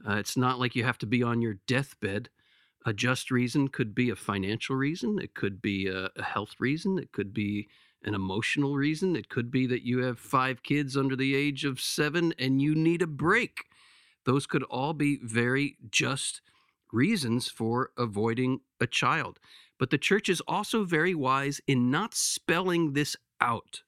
Uh, 0.09 0.15
it's 0.15 0.37
not 0.37 0.61
like 0.61 0.77
you 0.77 0.85
have 0.85 0.99
to 0.99 1.07
be 1.07 1.25
on 1.25 1.43
your 1.43 1.55
deathbed 1.67 2.29
a 2.87 2.93
just 2.93 3.31
reason 3.31 3.69
could 3.69 3.95
be 3.95 4.11
a 4.11 4.17
financial 4.17 4.77
reason 4.77 5.19
it 5.21 5.35
could 5.35 5.61
be 5.61 5.89
a, 5.89 6.11
a 6.17 6.23
health 6.23 6.55
reason 6.59 6.99
it 6.99 7.13
could 7.13 7.35
be 7.35 7.69
an 8.05 8.15
emotional 8.15 8.77
reason 8.77 9.17
it 9.17 9.29
could 9.29 9.51
be 9.51 9.67
that 9.67 9.85
you 9.85 10.03
have 10.03 10.19
five 10.19 10.63
kids 10.63 10.97
under 10.97 11.17
the 11.17 11.35
age 11.35 11.65
of 11.65 11.81
seven 11.81 12.33
and 12.39 12.63
you 12.63 12.75
need 12.75 13.03
a 13.03 13.07
break. 13.07 13.65
Those 14.25 14.47
could 14.47 14.63
all 14.65 14.93
be 14.93 15.19
very 15.23 15.77
just 15.91 16.41
reasons 16.93 17.49
for 17.49 17.91
avoiding 17.99 18.61
a 18.81 18.87
child. 18.87 19.39
But 19.79 19.91
the 19.91 19.99
church 19.99 20.29
is 20.29 20.41
also 20.43 20.85
very 20.85 21.15
wise 21.15 21.61
in 21.67 21.91
not 21.91 22.15
spelling 22.15 22.93
this 22.93 23.17
out. 23.41 23.83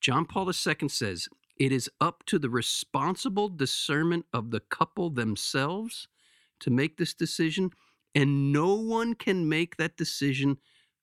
John 0.00 0.24
paul 0.24 0.48
ii 0.48 0.88
says 0.88 1.28
it 1.56 1.70
is 1.70 1.90
up 2.00 2.24
to 2.26 2.38
the 2.38 2.50
responsible 2.50 3.48
discernment 3.48 4.26
of 4.32 4.50
the 4.50 4.60
couple 4.60 5.10
themselves 5.10 6.08
to 6.60 6.70
make 6.70 6.96
this 6.96 7.14
decision 7.14 7.70
and 8.14 8.52
no 8.52 8.74
one 8.74 9.14
can 9.14 9.48
make 9.48 9.76
that 9.76 9.96
decision 9.96 10.58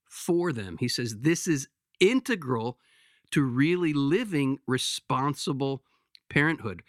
for 0.06 0.52
them. 0.52 0.78
He 0.80 0.88
says 0.88 1.18
this 1.20 1.48
is 1.48 1.68
integral 2.00 2.78
to 3.32 3.44
really 3.44 3.94
living 3.94 4.60
responsible 4.68 5.84
parenthood. 6.30 6.84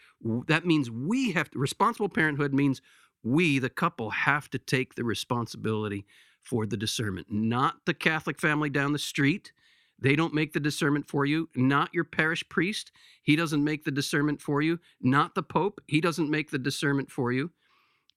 That 0.46 0.66
means 0.66 0.90
we 0.90 1.32
have 1.32 1.50
to, 1.50 1.58
responsible 1.58 2.08
parenthood 2.08 2.52
means 2.52 2.80
we, 3.22 3.58
the 3.58 3.70
couple, 3.70 4.10
have 4.10 4.50
to 4.50 4.58
take 4.58 4.94
the 4.94 5.04
responsibility 5.04 6.06
for 6.42 6.66
the 6.66 6.76
discernment, 6.76 7.28
not 7.30 7.76
the 7.86 7.94
Catholic 7.94 8.40
family 8.40 8.70
down 8.70 8.92
the 8.92 8.98
street. 8.98 9.52
They 10.00 10.16
don't 10.16 10.34
make 10.34 10.52
the 10.52 10.60
discernment 10.60 11.08
for 11.08 11.24
you, 11.24 11.48
not 11.54 11.94
your 11.94 12.02
parish 12.02 12.48
priest. 12.48 12.90
He 13.22 13.36
doesn't 13.36 13.62
make 13.62 13.84
the 13.84 13.92
discernment 13.92 14.40
for 14.40 14.60
you, 14.60 14.80
not 15.00 15.36
the 15.36 15.44
Pope. 15.44 15.80
He 15.86 16.00
doesn't 16.00 16.30
make 16.30 16.50
the 16.50 16.58
discernment 16.58 17.12
for 17.12 17.30
you, 17.30 17.52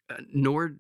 uh, 0.10 0.16
nor 0.34 0.78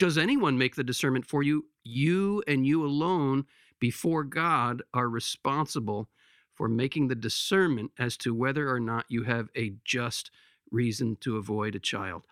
does 0.00 0.16
anyone 0.16 0.56
make 0.56 0.76
the 0.76 0.82
discernment 0.82 1.26
for 1.26 1.42
you. 1.42 1.66
You 1.84 2.42
and 2.48 2.66
you 2.66 2.84
alone 2.84 3.44
before 3.78 4.24
God 4.24 4.82
are 4.94 5.08
responsible 5.08 6.08
for 6.54 6.68
making 6.68 7.08
the 7.08 7.14
discernment 7.14 7.92
as 7.98 8.16
to 8.18 8.34
whether 8.34 8.68
or 8.70 8.80
not 8.80 9.04
you 9.10 9.24
have 9.24 9.50
a 9.54 9.74
just 9.84 10.30
reason 10.70 11.16
to 11.20 11.36
avoid 11.36 11.74
a 11.74 11.78
child. 11.80 12.24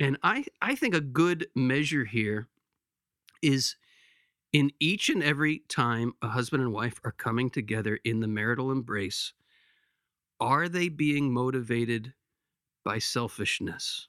And 0.00 0.18
I, 0.22 0.46
I 0.62 0.74
think 0.74 0.94
a 0.94 1.00
good 1.00 1.46
measure 1.54 2.06
here 2.06 2.48
is 3.42 3.76
in 4.54 4.70
each 4.80 5.10
and 5.10 5.22
every 5.22 5.60
time 5.68 6.14
a 6.22 6.28
husband 6.28 6.62
and 6.62 6.72
wife 6.72 6.98
are 7.04 7.12
coming 7.12 7.50
together 7.50 7.98
in 8.04 8.20
the 8.20 8.28
marital 8.28 8.72
embrace, 8.72 9.34
are 10.40 10.66
they 10.66 10.88
being 10.88 11.32
motivated 11.32 12.14
by 12.84 12.98
selfishness? 12.98 14.08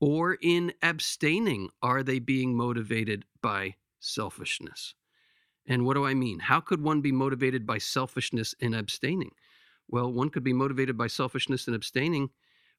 Or 0.00 0.38
in 0.40 0.72
abstaining, 0.82 1.70
are 1.82 2.02
they 2.02 2.18
being 2.18 2.56
motivated 2.56 3.24
by 3.42 3.76
selfishness? 3.98 4.94
And 5.66 5.84
what 5.84 5.94
do 5.94 6.06
I 6.06 6.14
mean? 6.14 6.38
How 6.38 6.60
could 6.60 6.82
one 6.82 7.00
be 7.00 7.12
motivated 7.12 7.66
by 7.66 7.78
selfishness 7.78 8.54
in 8.60 8.74
abstaining? 8.74 9.32
Well, 9.88 10.12
one 10.12 10.30
could 10.30 10.44
be 10.44 10.52
motivated 10.52 10.96
by 10.96 11.08
selfishness 11.08 11.66
in 11.66 11.74
abstaining 11.74 12.30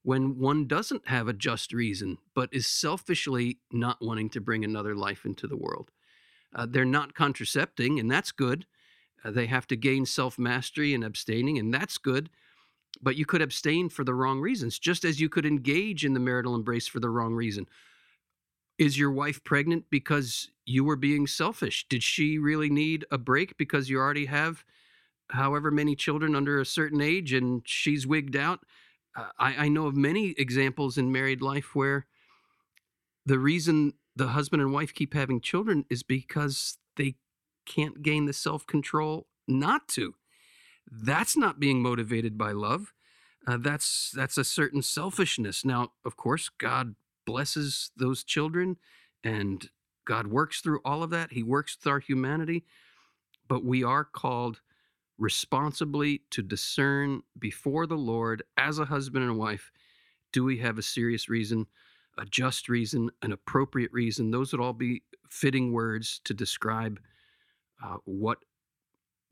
when 0.04 0.38
one 0.40 0.66
doesn't 0.66 1.08
have 1.08 1.28
a 1.28 1.34
just 1.34 1.74
reason, 1.74 2.18
but 2.34 2.50
is 2.54 2.68
selfishly 2.68 3.60
not 3.72 3.98
wanting 4.02 4.30
to 4.30 4.42
bring 4.42 4.64
another 4.64 4.96
life 4.96 5.26
into 5.26 5.46
the 5.46 5.58
world. 5.58 5.92
Uh, 6.56 6.66
they're 6.68 6.86
not 6.86 7.14
contracepting, 7.14 8.00
and 8.00 8.10
that's 8.10 8.32
good. 8.32 8.66
Uh, 9.24 9.32
they 9.32 9.48
have 9.48 9.68
to 9.68 9.76
gain 9.76 10.06
self 10.06 10.40
mastery 10.40 10.94
in 10.94 11.04
abstaining, 11.04 11.60
and 11.60 11.74
that's 11.74 11.98
good. 11.98 12.30
But 13.02 13.16
you 13.16 13.26
could 13.26 13.42
abstain 13.42 13.90
for 13.90 14.04
the 14.04 14.14
wrong 14.14 14.42
reasons, 14.42 14.78
just 14.78 15.06
as 15.06 15.22
you 15.22 15.30
could 15.30 15.46
engage 15.46 16.04
in 16.04 16.14
the 16.14 16.20
marital 16.20 16.56
embrace 16.56 16.88
for 16.88 17.00
the 17.00 17.10
wrong 17.10 17.34
reason. 17.34 17.68
Is 18.78 18.98
your 18.98 19.12
wife 19.12 19.44
pregnant 19.44 19.86
because 19.90 20.50
you 20.66 20.84
were 20.84 20.96
being 20.96 21.28
selfish? 21.28 21.86
Did 21.90 22.04
she 22.04 22.38
really 22.38 22.70
need 22.70 23.06
a 23.12 23.18
break 23.18 23.58
because 23.58 23.90
you 23.90 23.98
already 23.98 24.26
have 24.26 24.64
however 25.32 25.70
many 25.70 25.96
children 25.96 26.36
under 26.36 26.60
a 26.60 26.66
certain 26.66 27.02
age 27.02 27.34
and 27.34 27.62
she's 27.66 28.08
wigged 28.08 28.36
out? 28.36 28.62
Uh, 29.16 29.28
I, 29.38 29.66
I 29.66 29.68
know 29.68 29.88
of 29.88 29.96
many 29.96 30.34
examples 30.38 30.98
in 30.98 31.12
married 31.12 31.42
life 31.42 31.76
where 31.76 32.06
the 33.26 33.40
reason 33.40 33.94
the 34.16 34.30
husband 34.30 34.62
and 34.62 34.74
wife 34.74 34.94
keep 34.94 35.14
having 35.14 35.42
children 35.42 35.86
is 35.90 36.04
because 36.04 36.78
they 36.98 37.16
can't 37.66 38.02
gain 38.02 38.26
the 38.26 38.34
self 38.34 38.66
control 38.66 39.28
not 39.48 39.88
to. 39.90 40.16
That's 40.92 41.38
not 41.38 41.60
being 41.60 41.82
motivated 41.82 42.38
by 42.38 42.52
love. 42.52 42.94
Uh, 43.48 43.58
that's 43.58 44.12
that's 44.16 44.38
a 44.38 44.44
certain 44.44 44.82
selfishness. 44.82 45.64
Now, 45.66 45.92
of 46.06 46.18
course, 46.18 46.50
God 46.50 46.96
blesses 47.26 47.92
those 47.96 48.24
children 48.24 48.78
and 49.24 49.70
God 50.06 50.28
works 50.28 50.62
through 50.62 50.82
all 50.84 51.04
of 51.04 51.10
that. 51.12 51.32
He 51.32 51.44
works 51.44 51.78
with 51.78 51.92
our 51.92 52.00
humanity, 52.00 52.66
but 53.48 53.64
we 53.64 53.84
are 53.84 54.04
called 54.04 54.62
responsibly 55.18 56.22
to 56.32 56.42
discern 56.42 57.22
before 57.38 57.86
the 57.86 57.98
Lord 57.98 58.44
as 58.58 58.80
a 58.80 58.86
husband 58.86 59.24
and 59.24 59.38
wife 59.38 59.72
do 60.32 60.44
we 60.44 60.58
have 60.60 60.78
a 60.78 60.84
serious 60.84 61.30
reason, 61.30 61.66
a 62.18 62.26
just 62.26 62.70
reason, 62.70 63.10
an 63.22 63.32
appropriate 63.32 63.92
reason? 63.92 64.32
Those 64.32 64.52
would 64.52 64.62
all 64.62 64.74
be 64.74 65.04
fitting 65.30 65.74
words 65.74 66.22
to 66.26 66.34
describe 66.34 67.00
uh, 67.84 67.98
what 68.06 68.40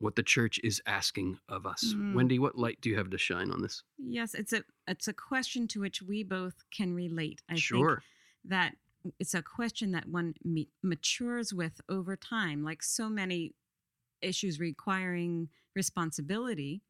what 0.00 0.16
the 0.16 0.22
church 0.22 0.60
is 0.62 0.80
asking 0.86 1.38
of 1.48 1.66
us. 1.66 1.92
Mm. 1.94 2.14
Wendy, 2.14 2.38
what 2.38 2.56
light 2.56 2.80
do 2.80 2.88
you 2.88 2.96
have 2.96 3.10
to 3.10 3.18
shine 3.18 3.50
on 3.50 3.62
this? 3.62 3.82
Yes, 3.98 4.34
it's 4.34 4.52
a 4.52 4.62
it's 4.86 5.08
a 5.08 5.12
question 5.12 5.66
to 5.68 5.80
which 5.80 6.02
we 6.02 6.22
both 6.22 6.54
can 6.70 6.94
relate. 6.94 7.42
I 7.50 7.56
sure. 7.56 7.88
think 7.88 8.52
that 8.52 8.76
it's 9.18 9.34
a 9.34 9.42
question 9.42 9.92
that 9.92 10.08
one 10.08 10.34
matures 10.82 11.52
with 11.52 11.80
over 11.88 12.16
time, 12.16 12.64
like 12.64 12.82
so 12.82 13.08
many 13.08 13.54
issues 14.22 14.60
requiring 14.60 15.48
responsibility. 15.74 16.82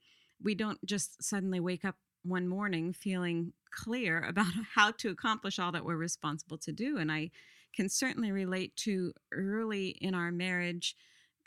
We 0.43 0.55
don't 0.55 0.85
just 0.85 1.23
suddenly 1.23 1.61
wake 1.61 1.85
up 1.85 1.97
one 2.25 2.49
morning 2.49 2.93
feeling 2.93 3.53
clear 3.71 4.23
about 4.29 4.53
how 4.75 4.93
to 4.93 5.11
accomplish 5.11 5.59
all 5.59 5.73
that 5.73 5.85
we're 5.85 5.97
responsible 5.97 6.59
to 6.59 6.73
do. 6.73 6.99
And 6.99 7.11
I 7.11 7.31
can 7.75 7.89
certainly 7.89 8.33
relate 8.33 8.75
to 8.77 9.13
early 9.33 9.89
in 10.01 10.15
our 10.15 10.33
marriage 10.33 10.97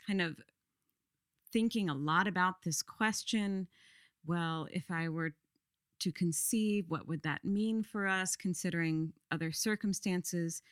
kind 0.06 0.20
of 0.20 0.40
thinking 1.52 1.88
a 1.88 1.94
lot 1.94 2.26
about 2.26 2.62
this 2.62 2.82
question. 2.82 3.68
Well, 4.26 4.68
if 4.70 4.90
I 4.90 5.08
were 5.08 5.34
to 6.00 6.12
conceive, 6.12 6.86
what 6.88 7.06
would 7.06 7.22
that 7.22 7.44
mean 7.44 7.82
for 7.82 8.06
us, 8.06 8.34
considering 8.36 9.12
other 9.30 9.52
circumstances? 9.52 10.62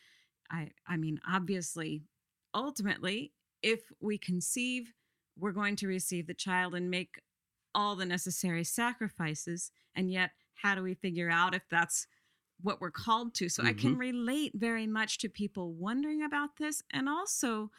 I, 0.51 0.71
I 0.87 0.97
mean, 0.97 1.21
obviously, 1.29 2.03
ultimately, 2.55 3.33
if 3.62 3.81
we 4.01 4.19
conceive, 4.19 4.93
we're 5.38 5.53
going 5.53 5.77
to 5.77 5.87
receive 5.87 6.27
the 6.27 6.35
child 6.35 6.75
and 6.75 6.90
make 6.90 7.21
all 7.75 7.95
the 7.95 8.05
necessary 8.05 8.64
sacrifices. 8.64 9.71
And 9.95 10.11
yet, 10.11 10.31
how 10.55 10.75
do 10.75 10.83
we 10.83 10.95
figure 10.95 11.31
out 11.31 11.55
if 11.55 11.62
that's 11.71 12.07
what 12.61 12.81
we're 12.81 12.90
called 12.90 13.35
to? 13.35 13.49
So 13.49 13.62
mm-hmm. 13.62 13.71
I 13.71 13.73
can 13.75 13.90
mm-hmm. 13.93 14.01
relate 14.01 14.53
very 14.55 14.87
much 14.87 15.19
to 15.19 15.29
people 15.29 15.73
wondering 15.73 16.23
about 16.23 16.57
this 16.59 16.83
and 16.93 17.09
also 17.09 17.71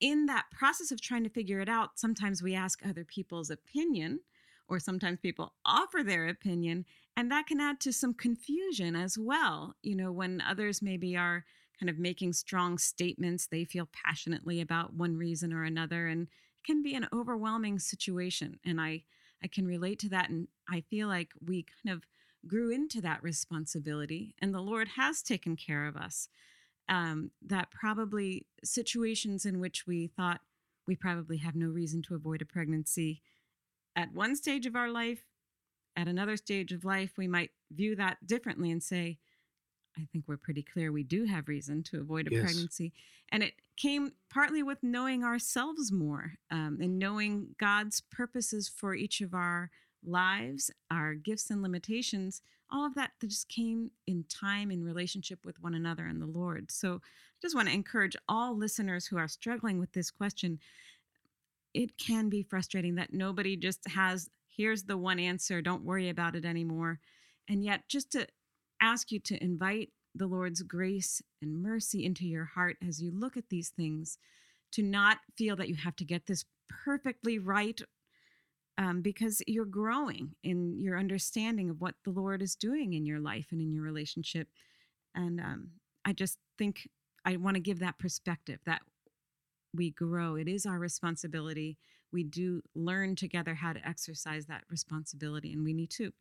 in 0.00 0.26
that 0.26 0.46
process 0.50 0.90
of 0.90 1.00
trying 1.00 1.24
to 1.24 1.30
figure 1.30 1.60
it 1.60 1.68
out, 1.68 1.98
sometimes 1.98 2.42
we 2.42 2.54
ask 2.54 2.80
other 2.84 3.04
people's 3.04 3.50
opinion, 3.50 4.20
or 4.68 4.78
sometimes 4.78 5.20
people 5.20 5.52
offer 5.64 6.02
their 6.02 6.28
opinion, 6.28 6.84
and 7.16 7.30
that 7.30 7.46
can 7.46 7.60
add 7.60 7.80
to 7.80 7.92
some 7.92 8.14
confusion 8.14 8.96
as 8.96 9.16
well. 9.16 9.74
You 9.82 9.96
know, 9.96 10.12
when 10.12 10.42
others 10.46 10.82
maybe 10.82 11.16
are 11.16 11.44
kind 11.78 11.88
of 11.88 11.98
making 11.98 12.32
strong 12.32 12.78
statements, 12.78 13.46
they 13.46 13.64
feel 13.64 13.88
passionately 14.04 14.60
about 14.60 14.94
one 14.94 15.16
reason 15.16 15.52
or 15.52 15.64
another, 15.64 16.06
and 16.06 16.22
it 16.22 16.66
can 16.66 16.82
be 16.82 16.94
an 16.94 17.08
overwhelming 17.12 17.78
situation. 17.78 18.58
And 18.64 18.80
I, 18.80 19.04
I 19.42 19.46
can 19.48 19.66
relate 19.66 19.98
to 20.00 20.08
that, 20.10 20.30
and 20.30 20.48
I 20.68 20.82
feel 20.90 21.08
like 21.08 21.30
we 21.44 21.64
kind 21.82 21.94
of 21.94 22.04
grew 22.46 22.70
into 22.70 23.00
that 23.00 23.22
responsibility, 23.22 24.34
and 24.40 24.54
the 24.54 24.60
Lord 24.60 24.88
has 24.96 25.22
taken 25.22 25.56
care 25.56 25.86
of 25.86 25.96
us 25.96 26.28
um, 26.88 27.30
that 27.46 27.70
probably 27.70 28.46
situations 28.64 29.44
in 29.44 29.60
which 29.60 29.86
we 29.86 30.06
thought 30.06 30.40
we 30.86 30.96
probably 30.96 31.38
have 31.38 31.56
no 31.56 31.66
reason 31.66 32.02
to 32.02 32.14
avoid 32.14 32.42
a 32.42 32.46
pregnancy 32.46 33.22
at 33.96 34.12
one 34.12 34.36
stage 34.36 34.66
of 34.66 34.76
our 34.76 34.90
life, 34.90 35.24
at 35.96 36.06
another 36.06 36.36
stage 36.36 36.70
of 36.70 36.84
life, 36.84 37.14
we 37.16 37.26
might 37.26 37.50
view 37.72 37.96
that 37.96 38.18
differently 38.24 38.70
and 38.70 38.82
say, 38.82 39.18
I 39.98 40.06
think 40.12 40.24
we're 40.28 40.36
pretty 40.36 40.62
clear 40.62 40.92
we 40.92 41.02
do 41.02 41.24
have 41.24 41.48
reason 41.48 41.82
to 41.84 42.00
avoid 42.00 42.28
a 42.28 42.34
yes. 42.34 42.42
pregnancy. 42.42 42.92
And 43.32 43.42
it 43.42 43.54
came 43.78 44.12
partly 44.30 44.62
with 44.62 44.82
knowing 44.82 45.24
ourselves 45.24 45.90
more 45.90 46.34
um, 46.50 46.78
and 46.82 46.98
knowing 46.98 47.56
God's 47.58 48.02
purposes 48.02 48.68
for 48.68 48.94
each 48.94 49.22
of 49.22 49.32
our 49.32 49.70
lives, 50.04 50.70
our 50.90 51.14
gifts 51.14 51.50
and 51.50 51.62
limitations, 51.62 52.42
all 52.70 52.86
of 52.86 52.94
that 52.94 53.12
just 53.24 53.48
came 53.48 53.90
in 54.06 54.24
time 54.28 54.70
in 54.70 54.84
relationship 54.84 55.44
with 55.44 55.60
one 55.62 55.74
another 55.74 56.06
and 56.06 56.20
the 56.20 56.26
Lord. 56.26 56.70
So 56.70 56.94
I 56.96 57.38
just 57.42 57.54
want 57.54 57.68
to 57.68 57.74
encourage 57.74 58.16
all 58.28 58.56
listeners 58.56 59.06
who 59.06 59.18
are 59.18 59.28
struggling 59.28 59.78
with 59.78 59.92
this 59.92 60.10
question. 60.10 60.58
It 61.74 61.96
can 61.98 62.28
be 62.28 62.42
frustrating 62.42 62.96
that 62.96 63.12
nobody 63.12 63.56
just 63.56 63.88
has, 63.88 64.28
here's 64.48 64.84
the 64.84 64.96
one 64.96 65.18
answer, 65.18 65.62
don't 65.62 65.84
worry 65.84 66.08
about 66.08 66.34
it 66.34 66.44
anymore. 66.44 66.98
And 67.48 67.64
yet, 67.64 67.88
just 67.88 68.10
to 68.12 68.26
ask 68.80 69.12
you 69.12 69.20
to 69.20 69.42
invite 69.42 69.90
the 70.14 70.26
Lord's 70.26 70.62
grace 70.62 71.22
and 71.42 71.62
mercy 71.62 72.04
into 72.04 72.26
your 72.26 72.46
heart 72.46 72.76
as 72.86 73.00
you 73.00 73.12
look 73.12 73.36
at 73.36 73.48
these 73.50 73.68
things, 73.68 74.18
to 74.72 74.82
not 74.82 75.18
feel 75.36 75.54
that 75.56 75.68
you 75.68 75.76
have 75.76 75.96
to 75.96 76.04
get 76.04 76.26
this 76.26 76.44
perfectly 76.68 77.38
right 77.38 77.80
um, 78.78 79.00
because 79.00 79.42
you're 79.46 79.64
growing 79.64 80.34
in 80.42 80.80
your 80.80 80.98
understanding 80.98 81.70
of 81.70 81.80
what 81.80 81.94
the 82.04 82.10
Lord 82.10 82.42
is 82.42 82.54
doing 82.54 82.92
in 82.92 83.06
your 83.06 83.20
life 83.20 83.46
and 83.50 83.60
in 83.60 83.72
your 83.72 83.82
relationship. 83.82 84.48
And 85.14 85.40
um, 85.40 85.70
I 86.04 86.12
just 86.12 86.38
think 86.58 86.88
I 87.24 87.36
want 87.36 87.54
to 87.54 87.60
give 87.60 87.78
that 87.80 87.98
perspective 87.98 88.60
that 88.66 88.82
we 89.74 89.90
grow. 89.90 90.36
It 90.36 90.48
is 90.48 90.66
our 90.66 90.78
responsibility. 90.78 91.78
We 92.12 92.22
do 92.22 92.62
learn 92.74 93.16
together 93.16 93.54
how 93.54 93.72
to 93.72 93.86
exercise 93.86 94.46
that 94.46 94.64
responsibility, 94.70 95.52
and 95.52 95.64
we 95.64 95.72
need 95.72 95.90
to 95.90 96.12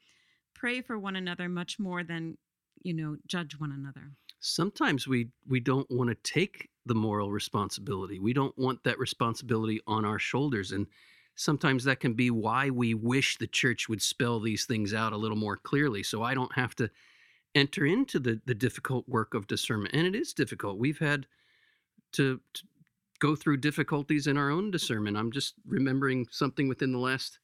pray 0.53 0.81
for 0.81 0.97
one 0.97 1.15
another 1.15 1.47
much 1.47 1.77
more 1.77 2.03
than 2.03 2.37
you 2.81 2.93
know 2.93 3.17
judge 3.27 3.59
one 3.59 3.71
another. 3.71 4.11
Sometimes 4.39 5.07
we 5.07 5.29
we 5.47 5.59
don't 5.59 5.89
want 5.89 6.09
to 6.09 6.31
take 6.31 6.69
the 6.85 6.95
moral 6.95 7.31
responsibility. 7.31 8.19
We 8.19 8.33
don't 8.33 8.57
want 8.57 8.83
that 8.83 8.99
responsibility 8.99 9.81
on 9.87 10.05
our 10.05 10.19
shoulders. 10.19 10.71
And 10.71 10.87
sometimes 11.35 11.83
that 11.83 11.99
can 11.99 12.13
be 12.13 12.31
why 12.31 12.69
we 12.69 12.93
wish 12.93 13.37
the 13.37 13.47
church 13.47 13.87
would 13.89 14.01
spell 14.01 14.39
these 14.39 14.65
things 14.65 14.93
out 14.93 15.13
a 15.13 15.17
little 15.17 15.37
more 15.37 15.57
clearly 15.57 16.01
so 16.03 16.23
I 16.23 16.33
don't 16.33 16.53
have 16.53 16.75
to 16.75 16.89
enter 17.53 17.85
into 17.85 18.19
the, 18.19 18.41
the 18.45 18.55
difficult 18.55 19.07
work 19.07 19.33
of 19.33 19.47
discernment. 19.47 19.93
And 19.93 20.05
it 20.07 20.15
is 20.15 20.33
difficult. 20.33 20.77
We've 20.77 20.99
had 20.99 21.25
to, 22.13 22.39
to 22.53 22.63
go 23.19 23.35
through 23.35 23.57
difficulties 23.57 24.27
in 24.27 24.37
our 24.37 24.49
own 24.49 24.71
discernment. 24.71 25.17
I'm 25.17 25.31
just 25.31 25.53
remembering 25.65 26.27
something 26.31 26.67
within 26.67 26.91
the 26.91 26.99
last, 26.99 27.39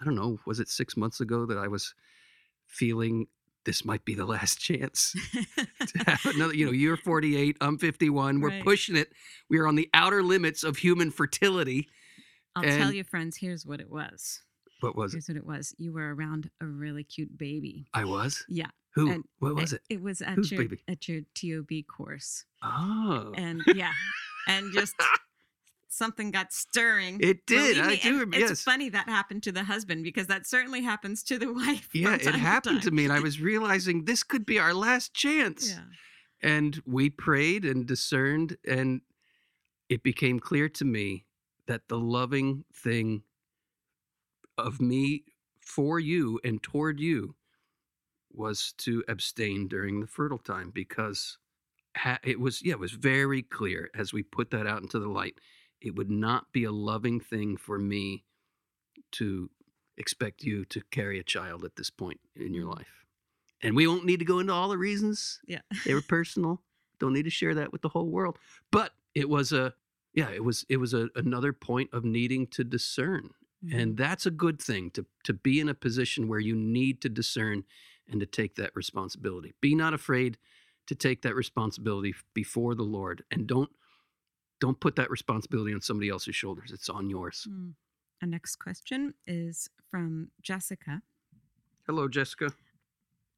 I 0.00 0.04
don't 0.04 0.16
know, 0.16 0.38
was 0.46 0.60
it 0.60 0.68
six 0.68 0.96
months 0.96 1.20
ago 1.20 1.46
that 1.46 1.58
I 1.58 1.68
was 1.68 1.94
feeling 2.66 3.26
this 3.64 3.84
might 3.84 4.04
be 4.04 4.14
the 4.14 4.26
last 4.26 4.58
chance 4.60 5.14
to 5.86 5.98
have 6.06 6.24
another. 6.26 6.54
You 6.54 6.66
know, 6.66 6.72
you're 6.72 6.96
48, 6.96 7.56
I'm 7.60 7.78
51. 7.78 8.40
We're 8.40 8.48
Right. 8.48 8.64
pushing 8.64 8.96
it. 8.96 9.12
We 9.48 9.58
are 9.58 9.66
on 9.68 9.76
the 9.76 9.88
outer 9.94 10.22
limits 10.22 10.64
of 10.64 10.78
human 10.78 11.10
fertility. 11.12 11.88
I'll 12.56 12.62
tell 12.64 12.92
you, 12.92 13.04
friends, 13.04 13.36
here's 13.36 13.64
what 13.66 13.80
it 13.80 13.90
was. 13.90 14.40
What 14.80 14.96
was 14.96 15.12
it? 15.12 15.16
Here's 15.16 15.28
what 15.28 15.36
it 15.36 15.46
was. 15.46 15.74
You 15.78 15.92
were 15.92 16.14
around 16.14 16.50
a 16.60 16.66
really 16.66 17.04
cute 17.04 17.36
baby. 17.38 17.86
I 17.94 18.04
was. 18.04 18.44
Yeah. 18.48 18.66
Who? 18.94 19.10
and 19.10 19.24
what 19.38 19.54
was 19.54 19.72
it? 19.72 19.80
It 19.88 20.02
was 20.02 20.20
at 20.20 20.34
Whose 20.34 20.50
your 20.52 20.60
baby? 20.62 20.82
at 20.86 21.08
your 21.08 21.22
TOB 21.34 21.86
course. 21.88 22.44
Oh, 22.62 23.32
And 23.34 23.62
yeah. 23.74 23.92
and 24.48 24.70
just 24.72 24.94
something 25.88 26.30
got 26.30 26.52
stirring. 26.52 27.18
it 27.22 27.46
did. 27.46 27.78
I 27.78 27.96
do. 27.96 28.22
and. 28.22 28.34
It's 28.34 28.50
Yes. 28.50 28.62
funny 28.62 28.88
that 28.90 29.08
happened 29.08 29.42
to 29.44 29.52
the 29.52 29.64
husband 29.64 30.04
because 30.04 30.26
that 30.26 30.46
certainly 30.46 30.82
happens 30.82 31.22
to 31.24 31.38
the 31.38 31.50
wife. 31.52 31.88
Yeah, 31.94 32.14
it 32.16 32.22
happened 32.34 32.82
to 32.82 32.88
time. 32.90 32.96
me, 32.96 33.04
and 33.04 33.12
I 33.14 33.20
was 33.20 33.40
realizing 33.40 34.04
this 34.04 34.22
could 34.22 34.44
be 34.44 34.58
our 34.58 34.74
last 34.74 35.14
chance. 35.14 35.70
Yeah. 35.70 35.84
And 36.42 36.82
we 36.84 37.08
prayed 37.08 37.64
and 37.64 37.86
discerned, 37.86 38.56
and 38.66 39.00
it 39.88 40.02
became 40.02 40.38
clear 40.40 40.68
to 40.70 40.84
me 40.84 41.24
that 41.72 41.88
the 41.88 41.98
loving 41.98 42.64
thing 42.74 43.22
of 44.58 44.78
me 44.78 45.24
for 45.58 45.98
you 45.98 46.38
and 46.44 46.62
toward 46.62 47.00
you 47.00 47.34
was 48.30 48.74
to 48.76 49.02
abstain 49.08 49.68
during 49.68 50.00
the 50.00 50.06
fertile 50.06 50.38
time 50.38 50.70
because 50.70 51.38
it 52.24 52.38
was 52.38 52.62
yeah 52.62 52.72
it 52.72 52.78
was 52.78 52.92
very 52.92 53.42
clear 53.42 53.90
as 53.94 54.12
we 54.12 54.22
put 54.22 54.50
that 54.50 54.66
out 54.66 54.82
into 54.82 54.98
the 54.98 55.08
light 55.08 55.38
it 55.80 55.94
would 55.94 56.10
not 56.10 56.52
be 56.52 56.64
a 56.64 56.72
loving 56.72 57.18
thing 57.20 57.56
for 57.56 57.78
me 57.78 58.24
to 59.12 59.48
expect 59.96 60.42
you 60.42 60.64
to 60.66 60.82
carry 60.90 61.18
a 61.18 61.22
child 61.24 61.64
at 61.64 61.76
this 61.76 61.90
point 61.90 62.20
in 62.36 62.52
your 62.54 62.66
Mm. 62.66 62.76
life 62.76 63.04
and 63.62 63.74
we 63.76 63.86
won't 63.86 64.04
need 64.04 64.18
to 64.18 64.24
go 64.26 64.40
into 64.40 64.52
all 64.52 64.68
the 64.68 64.78
reasons 64.78 65.40
Yeah. 65.46 65.60
they 65.86 65.94
were 65.94 66.02
personal 66.02 66.62
don't 66.98 67.12
need 67.14 67.24
to 67.24 67.30
share 67.30 67.54
that 67.54 67.72
with 67.72 67.80
the 67.80 67.88
whole 67.88 68.08
world 68.10 68.38
but 68.70 68.92
it 69.14 69.28
was 69.28 69.52
a 69.52 69.74
yeah 70.14 70.30
it 70.30 70.44
was 70.44 70.64
it 70.68 70.76
was 70.78 70.92
a, 70.94 71.08
another 71.14 71.52
point 71.52 71.90
of 71.92 72.04
needing 72.04 72.46
to 72.48 72.64
discern 72.64 73.30
Mm-hmm. 73.64 73.78
and 73.78 73.96
that's 73.96 74.26
a 74.26 74.30
good 74.32 74.60
thing 74.60 74.90
to 74.90 75.06
to 75.22 75.32
be 75.32 75.60
in 75.60 75.68
a 75.68 75.74
position 75.74 76.26
where 76.26 76.40
you 76.40 76.56
need 76.56 77.00
to 77.02 77.08
discern 77.08 77.62
and 78.08 78.18
to 78.18 78.26
take 78.26 78.56
that 78.56 78.72
responsibility 78.74 79.54
be 79.60 79.76
not 79.76 79.94
afraid 79.94 80.36
to 80.88 80.96
take 80.96 81.22
that 81.22 81.36
responsibility 81.36 82.12
before 82.34 82.74
the 82.74 82.82
lord 82.82 83.22
and 83.30 83.46
don't 83.46 83.70
don't 84.60 84.80
put 84.80 84.96
that 84.96 85.08
responsibility 85.12 85.72
on 85.72 85.80
somebody 85.80 86.08
else's 86.08 86.34
shoulders 86.34 86.72
it's 86.72 86.88
on 86.88 87.08
yours 87.08 87.46
Mm. 87.48 87.74
Our 88.20 88.26
next 88.28 88.56
question 88.56 89.14
is 89.28 89.68
from 89.88 90.32
Jessica. 90.42 91.02
hello 91.86 92.08
jessica 92.08 92.52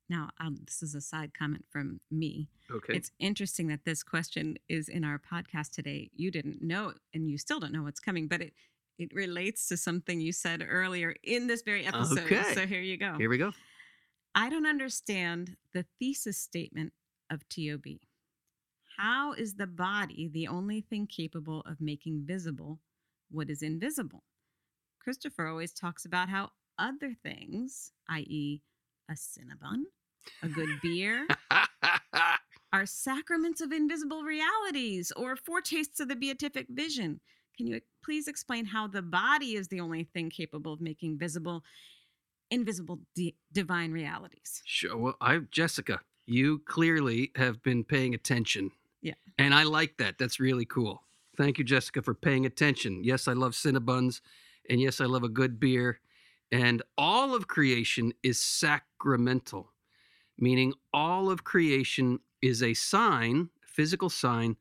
Now, 0.08 0.30
um, 0.38 0.58
this 0.64 0.82
is 0.82 0.94
a 0.94 1.00
side 1.00 1.32
comment 1.36 1.64
from 1.70 2.00
me. 2.10 2.48
okay 2.70 2.94
It's 2.94 3.10
interesting 3.18 3.68
that 3.68 3.84
this 3.84 4.02
question 4.02 4.56
is 4.68 4.88
in 4.88 5.04
our 5.04 5.18
podcast 5.18 5.70
today. 5.70 6.10
You 6.14 6.30
didn't 6.30 6.62
know, 6.62 6.92
and 7.14 7.28
you 7.28 7.38
still 7.38 7.58
don't 7.58 7.72
know 7.72 7.82
what's 7.82 8.00
coming, 8.00 8.28
but 8.28 8.40
it 8.40 8.52
it 8.96 9.12
relates 9.12 9.66
to 9.68 9.76
something 9.76 10.20
you 10.20 10.30
said 10.30 10.64
earlier 10.68 11.16
in 11.24 11.48
this 11.48 11.62
very 11.62 11.84
episode. 11.84 12.18
Okay. 12.20 12.54
So 12.54 12.64
here 12.64 12.80
you 12.80 12.96
go. 12.96 13.16
here 13.18 13.28
we 13.28 13.38
go 13.38 13.52
I 14.36 14.50
don't 14.50 14.66
understand 14.66 15.56
the 15.72 15.84
thesis 15.98 16.38
statement 16.38 16.92
of 17.30 17.48
TOB. 17.48 17.84
How 18.96 19.32
is 19.32 19.54
the 19.54 19.66
body 19.66 20.28
the 20.32 20.48
only 20.48 20.80
thing 20.80 21.06
capable 21.06 21.60
of 21.62 21.80
making 21.80 22.24
visible 22.24 22.80
what 23.30 23.50
is 23.50 23.62
invisible? 23.62 24.24
Christopher 25.00 25.46
always 25.46 25.72
talks 25.72 26.04
about 26.04 26.28
how 26.28 26.50
other 26.78 27.14
things, 27.22 27.92
i.e., 28.08 28.62
a 29.10 29.14
Cinnabon, 29.14 29.84
a 30.42 30.48
good 30.48 30.68
beer, 30.82 31.26
are 32.72 32.86
sacraments 32.86 33.60
of 33.60 33.72
invisible 33.72 34.22
realities 34.22 35.12
or 35.16 35.36
foretastes 35.36 36.00
of 36.00 36.08
the 36.08 36.16
beatific 36.16 36.66
vision. 36.70 37.20
Can 37.56 37.68
you 37.68 37.80
please 38.04 38.26
explain 38.26 38.64
how 38.64 38.88
the 38.88 39.02
body 39.02 39.54
is 39.54 39.68
the 39.68 39.80
only 39.80 40.04
thing 40.04 40.28
capable 40.30 40.72
of 40.72 40.80
making 40.80 41.18
visible 41.18 41.62
invisible 42.50 43.00
di- 43.14 43.36
divine 43.52 43.92
realities? 43.92 44.62
Sure. 44.64 44.96
Well, 44.96 45.16
I, 45.20 45.38
Jessica, 45.50 46.00
you 46.26 46.60
clearly 46.66 47.30
have 47.36 47.62
been 47.62 47.84
paying 47.84 48.14
attention. 48.14 48.70
Yeah. 49.02 49.14
And 49.38 49.54
I 49.54 49.64
like 49.64 49.96
that. 49.98 50.18
That's 50.18 50.40
really 50.40 50.64
cool. 50.64 51.02
Thank 51.36 51.58
you, 51.58 51.64
Jessica, 51.64 52.02
for 52.02 52.14
paying 52.14 52.46
attention. 52.46 53.02
Yes, 53.02 53.28
I 53.28 53.32
love 53.32 53.52
Cinnabons, 53.52 54.20
and 54.70 54.80
yes, 54.80 55.00
I 55.00 55.06
love 55.06 55.24
a 55.24 55.28
good 55.28 55.58
beer. 55.58 56.00
And 56.52 56.82
all 56.96 57.34
of 57.34 57.48
creation 57.48 58.12
is 58.22 58.38
sacramental, 58.38 59.72
meaning 60.38 60.74
all 60.92 61.30
of 61.30 61.44
creation 61.44 62.20
is 62.42 62.62
a 62.62 62.74
sign, 62.74 63.48
physical 63.66 64.10
sign, 64.10 64.56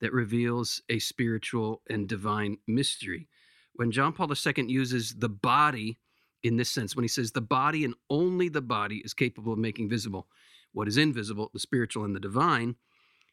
that 0.00 0.12
reveals 0.12 0.82
a 0.88 0.98
spiritual 0.98 1.82
and 1.88 2.08
divine 2.08 2.58
mystery. 2.66 3.28
When 3.74 3.90
John 3.90 4.12
Paul 4.12 4.30
II 4.30 4.64
uses 4.68 5.14
the 5.14 5.28
body 5.28 5.98
in 6.42 6.56
this 6.56 6.70
sense, 6.70 6.94
when 6.94 7.04
he 7.04 7.08
says 7.08 7.32
the 7.32 7.40
body 7.40 7.84
and 7.84 7.94
only 8.10 8.48
the 8.48 8.60
body 8.60 8.98
is 9.04 9.14
capable 9.14 9.52
of 9.52 9.58
making 9.58 9.88
visible 9.88 10.28
what 10.72 10.88
is 10.88 10.98
invisible, 10.98 11.50
the 11.52 11.58
spiritual 11.58 12.04
and 12.04 12.14
the 12.14 12.20
divine, 12.20 12.76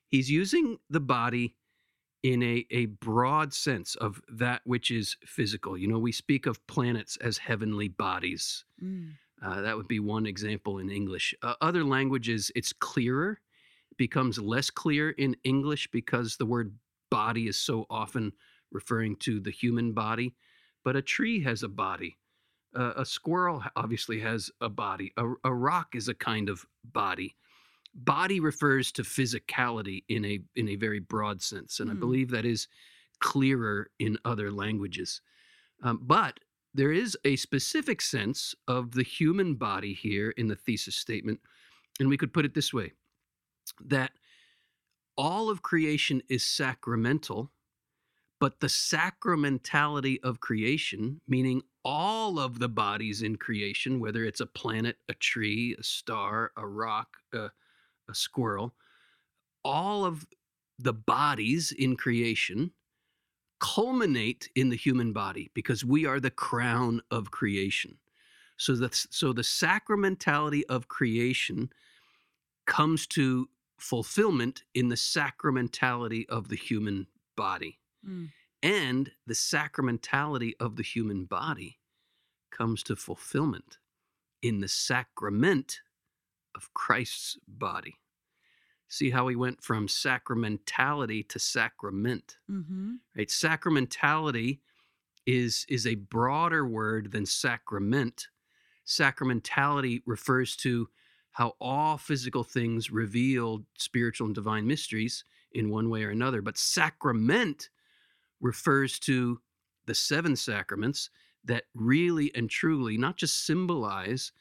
he's 0.07 0.29
using 0.29 0.77
the 0.89 0.99
body 0.99 1.55
in 2.23 2.43
a, 2.43 2.65
a 2.69 2.85
broad 2.85 3.53
sense 3.53 3.95
of 3.95 4.21
that 4.29 4.61
which 4.63 4.91
is 4.91 5.17
physical. 5.25 5.77
You 5.77 5.87
know, 5.87 5.99
we 5.99 6.11
speak 6.11 6.45
of 6.45 6.65
planets 6.67 7.17
as 7.17 7.37
heavenly 7.37 7.87
bodies. 7.87 8.63
Mm. 8.83 9.13
Uh, 9.43 9.61
that 9.61 9.75
would 9.75 9.87
be 9.87 9.99
one 9.99 10.27
example 10.27 10.77
in 10.77 10.91
English. 10.91 11.33
Uh, 11.41 11.55
other 11.61 11.83
languages, 11.83 12.51
it's 12.55 12.73
clearer, 12.73 13.39
it 13.89 13.97
becomes 13.97 14.37
less 14.37 14.69
clear 14.69 15.11
in 15.11 15.35
English 15.43 15.89
because 15.91 16.37
the 16.37 16.45
word 16.45 16.75
body 17.09 17.47
is 17.47 17.57
so 17.57 17.87
often 17.89 18.31
referring 18.71 19.15
to 19.17 19.39
the 19.39 19.51
human 19.51 19.93
body. 19.93 20.35
But 20.83 20.95
a 20.95 21.01
tree 21.01 21.41
has 21.43 21.63
a 21.63 21.67
body. 21.67 22.17
Uh, 22.75 22.93
a 22.95 23.05
squirrel 23.05 23.63
obviously 23.75 24.19
has 24.19 24.49
a 24.61 24.69
body. 24.69 25.11
A, 25.17 25.27
a 25.43 25.53
rock 25.53 25.95
is 25.95 26.07
a 26.07 26.13
kind 26.13 26.49
of 26.49 26.65
body. 26.83 27.35
Body 27.93 28.39
refers 28.39 28.91
to 28.93 29.03
physicality 29.03 30.05
in 30.07 30.23
a 30.25 30.39
in 30.55 30.69
a 30.69 30.75
very 30.77 30.99
broad 30.99 31.41
sense, 31.41 31.79
and 31.79 31.91
I 31.91 31.93
Hmm. 31.93 31.99
believe 31.99 32.29
that 32.31 32.45
is 32.45 32.67
clearer 33.19 33.91
in 33.99 34.17
other 34.25 34.51
languages. 34.51 35.21
Um, 35.83 35.99
but 36.03 36.39
there 36.73 36.91
is 36.93 37.17
a 37.25 37.35
specific 37.37 38.01
sense 38.01 38.55
of 38.67 38.91
the 38.93 39.03
human 39.03 39.55
body 39.55 39.93
here 39.93 40.31
in 40.31 40.47
the 40.47 40.55
thesis 40.55 40.95
statement, 40.95 41.41
and 41.99 42.09
we 42.09 42.17
could 42.17 42.33
put 42.33 42.45
it 42.45 42.53
this 42.55 42.73
way: 42.73 42.93
that 43.81 44.13
all 45.17 45.49
of 45.49 45.61
creation 45.61 46.21
is 46.29 46.45
sacramental, 46.45 47.51
but 48.39 48.59
the 48.59 48.67
sacramentality 48.67 50.19
of 50.23 50.39
creation, 50.41 51.21
meaning 51.27 51.63
all 51.85 52.39
of 52.39 52.59
the 52.59 52.69
bodies 52.69 53.21
in 53.21 53.35
creation, 53.37 53.99
whether 53.99 54.25
it's 54.25 54.41
a 54.41 54.45
planet, 54.47 54.97
a 55.09 55.13
tree, 55.15 55.75
a 55.79 55.83
star, 55.83 56.51
a 56.57 56.67
rock, 56.67 57.17
a, 57.33 57.51
a 58.09 58.15
squirrel, 58.15 58.73
all 59.63 60.05
of 60.05 60.25
the 60.79 60.93
bodies 60.93 61.71
in 61.71 61.95
creation 61.95 62.71
culminate 63.59 64.49
in 64.55 64.69
the 64.69 64.75
human 64.75 65.13
body 65.13 65.51
because 65.53 65.85
we 65.85 66.05
are 66.05 66.19
the 66.19 66.31
crown 66.31 67.01
of 67.11 67.31
creation. 67.31 67.97
So 68.57 68.75
that's 68.75 69.07
so 69.11 69.33
the 69.33 69.43
sacramentality 69.43 70.63
of 70.67 70.87
creation 70.87 71.69
comes 72.65 73.07
to 73.07 73.49
fulfillment 73.77 74.63
in 74.73 74.89
the 74.89 74.95
sacramentality 74.95 76.25
of 76.29 76.49
the 76.49 76.55
human 76.55 77.07
body. 77.35 77.79
Mm. 78.07 78.29
And 78.63 79.11
the 79.25 79.33
sacramentality 79.33 80.53
of 80.59 80.75
the 80.75 80.83
human 80.83 81.25
body 81.25 81.79
comes 82.51 82.83
to 82.83 82.95
fulfillment 82.95 83.79
in 84.41 84.59
the 84.59 84.67
sacrament 84.67 85.81
of 86.55 86.73
Christ's 86.73 87.37
body. 87.47 87.95
See 88.87 89.11
how 89.11 89.25
we 89.25 89.35
went 89.35 89.63
from 89.63 89.87
sacramentality 89.87 91.27
to 91.29 91.39
sacrament 91.39 92.37
Mm-hmm. 92.51 92.95
right 93.17 93.29
sacramentality 93.29 94.59
is 95.25 95.65
is 95.69 95.87
a 95.87 95.95
broader 95.95 96.65
word 96.67 97.11
than 97.11 97.25
sacrament 97.25 98.27
sacramentality 98.85 100.01
refers 100.05 100.55
to 100.57 100.89
how 101.31 101.53
all 101.61 101.97
physical 101.97 102.43
things 102.43 102.91
reveal 102.91 103.65
spiritual 103.77 104.27
and 104.27 104.35
divine 104.35 104.67
mysteries 104.67 105.23
in 105.53 105.69
one 105.69 105.89
way 105.89 106.03
or 106.03 106.09
another. 106.09 106.41
But 106.41 106.57
sacrament 106.57 107.69
refers 108.41 108.99
to 108.99 109.41
the 109.85 109.95
seven 109.95 110.35
sacraments 110.35 111.09
that 111.43 111.65
really 111.73 112.33
and 112.35 112.49
truly 112.49 112.97
not 112.97 113.17
just 113.17 113.45
symbolize, 113.45 114.31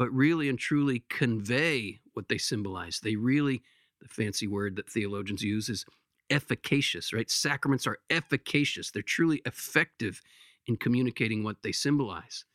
but 0.00 0.10
really 0.14 0.48
and 0.48 0.58
truly 0.58 1.04
convey 1.10 2.00
what 2.14 2.30
they 2.30 2.38
symbolize. 2.38 3.00
They 3.00 3.16
really, 3.16 3.62
the 4.00 4.08
fancy 4.08 4.46
word 4.48 4.76
that 4.76 4.90
theologians 4.90 5.42
use 5.42 5.68
is 5.68 5.84
efficacious, 6.30 7.12
right? 7.12 7.30
Sacraments 7.30 7.86
are 7.86 7.98
efficacious, 8.08 8.90
they're 8.90 9.02
truly 9.02 9.42
effective 9.44 10.22
in 10.66 10.78
communicating 10.78 11.44
what 11.44 11.62
they 11.62 11.72
symbolize. 11.72 12.46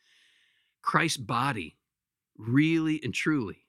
Christ's 0.82 1.18
body 1.18 1.78
really 2.36 3.00
and 3.04 3.14
truly 3.14 3.66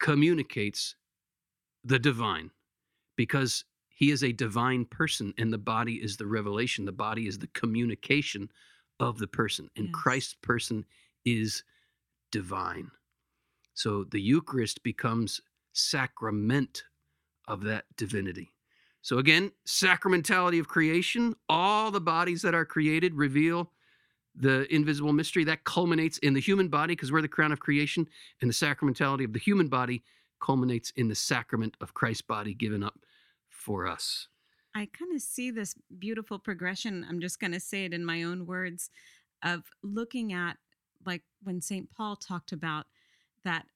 communicates 0.00 0.96
the 1.84 1.98
divine 1.98 2.50
because 3.16 3.64
he 3.88 4.10
is 4.10 4.24
a 4.24 4.32
divine 4.32 4.84
person 4.86 5.34
and 5.38 5.52
the 5.52 5.58
body 5.58 5.94
is 6.02 6.16
the 6.16 6.26
revelation 6.26 6.84
the 6.84 6.92
body 6.92 7.26
is 7.28 7.38
the 7.38 7.48
communication 7.48 8.50
of 9.00 9.18
the 9.18 9.28
person 9.28 9.70
and 9.76 9.90
Yes. 9.90 9.92
christ's 9.92 10.34
person 10.42 10.84
is 11.24 11.64
divine. 12.34 12.90
So 13.74 14.02
the 14.02 14.20
eucharist 14.20 14.82
becomes 14.82 15.40
sacrament 15.72 16.82
of 17.46 17.62
that 17.62 17.84
divinity. 17.96 18.52
So 19.02 19.18
again 19.18 19.52
sacramentality 19.68 20.58
of 20.58 20.66
creation. 20.66 21.36
All 21.48 21.92
the 21.92 22.00
bodies 22.00 22.42
that 22.42 22.52
are 22.52 22.64
created 22.64 23.14
reveal 23.14 23.70
the 24.34 24.66
invisible 24.74 25.12
mystery 25.12 25.44
that 25.44 25.62
culminates 25.62 26.18
in 26.18 26.34
the 26.34 26.40
human 26.40 26.66
body 26.66 26.96
because 26.96 27.12
we're 27.12 27.22
the 27.22 27.28
crown 27.28 27.52
of 27.52 27.60
creation 27.60 28.08
and 28.40 28.50
the 28.50 28.54
sacramentality 28.54 29.24
of 29.24 29.32
the 29.32 29.38
human 29.38 29.68
body 29.68 30.02
culminates 30.40 30.92
in 30.96 31.06
the 31.06 31.14
sacrament 31.14 31.76
of 31.80 31.94
christ's 31.94 32.22
body 32.22 32.52
given 32.52 32.82
up 32.82 32.98
for 33.48 33.86
us. 33.86 34.26
I 34.74 34.88
kind 34.98 35.14
of 35.14 35.22
see 35.22 35.52
this 35.52 35.76
beautiful 36.00 36.40
progression. 36.40 37.06
I'm 37.08 37.20
just 37.20 37.38
going 37.38 37.52
to 37.52 37.60
say 37.60 37.84
it 37.84 37.94
in 37.94 38.04
my 38.04 38.24
own 38.24 38.44
words 38.44 38.90
of 39.44 39.62
looking 39.84 40.32
at, 40.32 40.56
like, 41.06 41.22
when 41.42 41.60
St. 41.60 41.90
Paul 41.90 42.16
talked 42.16 42.52
about 42.52 42.86
that 43.44 43.66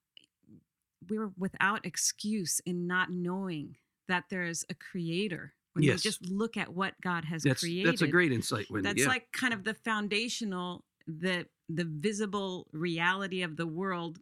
we 1.09 1.19
were 1.19 1.31
without 1.39 1.87
excuse 1.87 2.61
in 2.67 2.87
not 2.87 3.11
knowing 3.11 3.77
that 4.09 4.25
there's 4.31 4.65
a 4.69 4.75
creator. 4.75 5.55
When 5.75 5.85
Yes. 5.85 5.99
we 6.05 6.11
just 6.11 6.27
look 6.27 6.57
at 6.57 6.75
what 6.75 6.95
God 7.03 7.25
has 7.25 7.43
that's 7.43 7.61
created. 7.61 7.87
that's 7.87 8.03
a 8.03 8.09
great 8.09 8.33
insight 8.33 8.67
Wendy. 8.71 8.89
That's 8.89 9.01
yeah. 9.03 9.09
like 9.09 9.31
kind 9.33 9.55
of 9.55 9.65
the 9.65 9.75
foundational, 9.75 10.85
the 11.07 11.47
the 11.69 11.85
visible 11.85 12.67
reality 12.73 13.43
of 13.43 13.57
the 13.57 13.67
world 13.67 14.19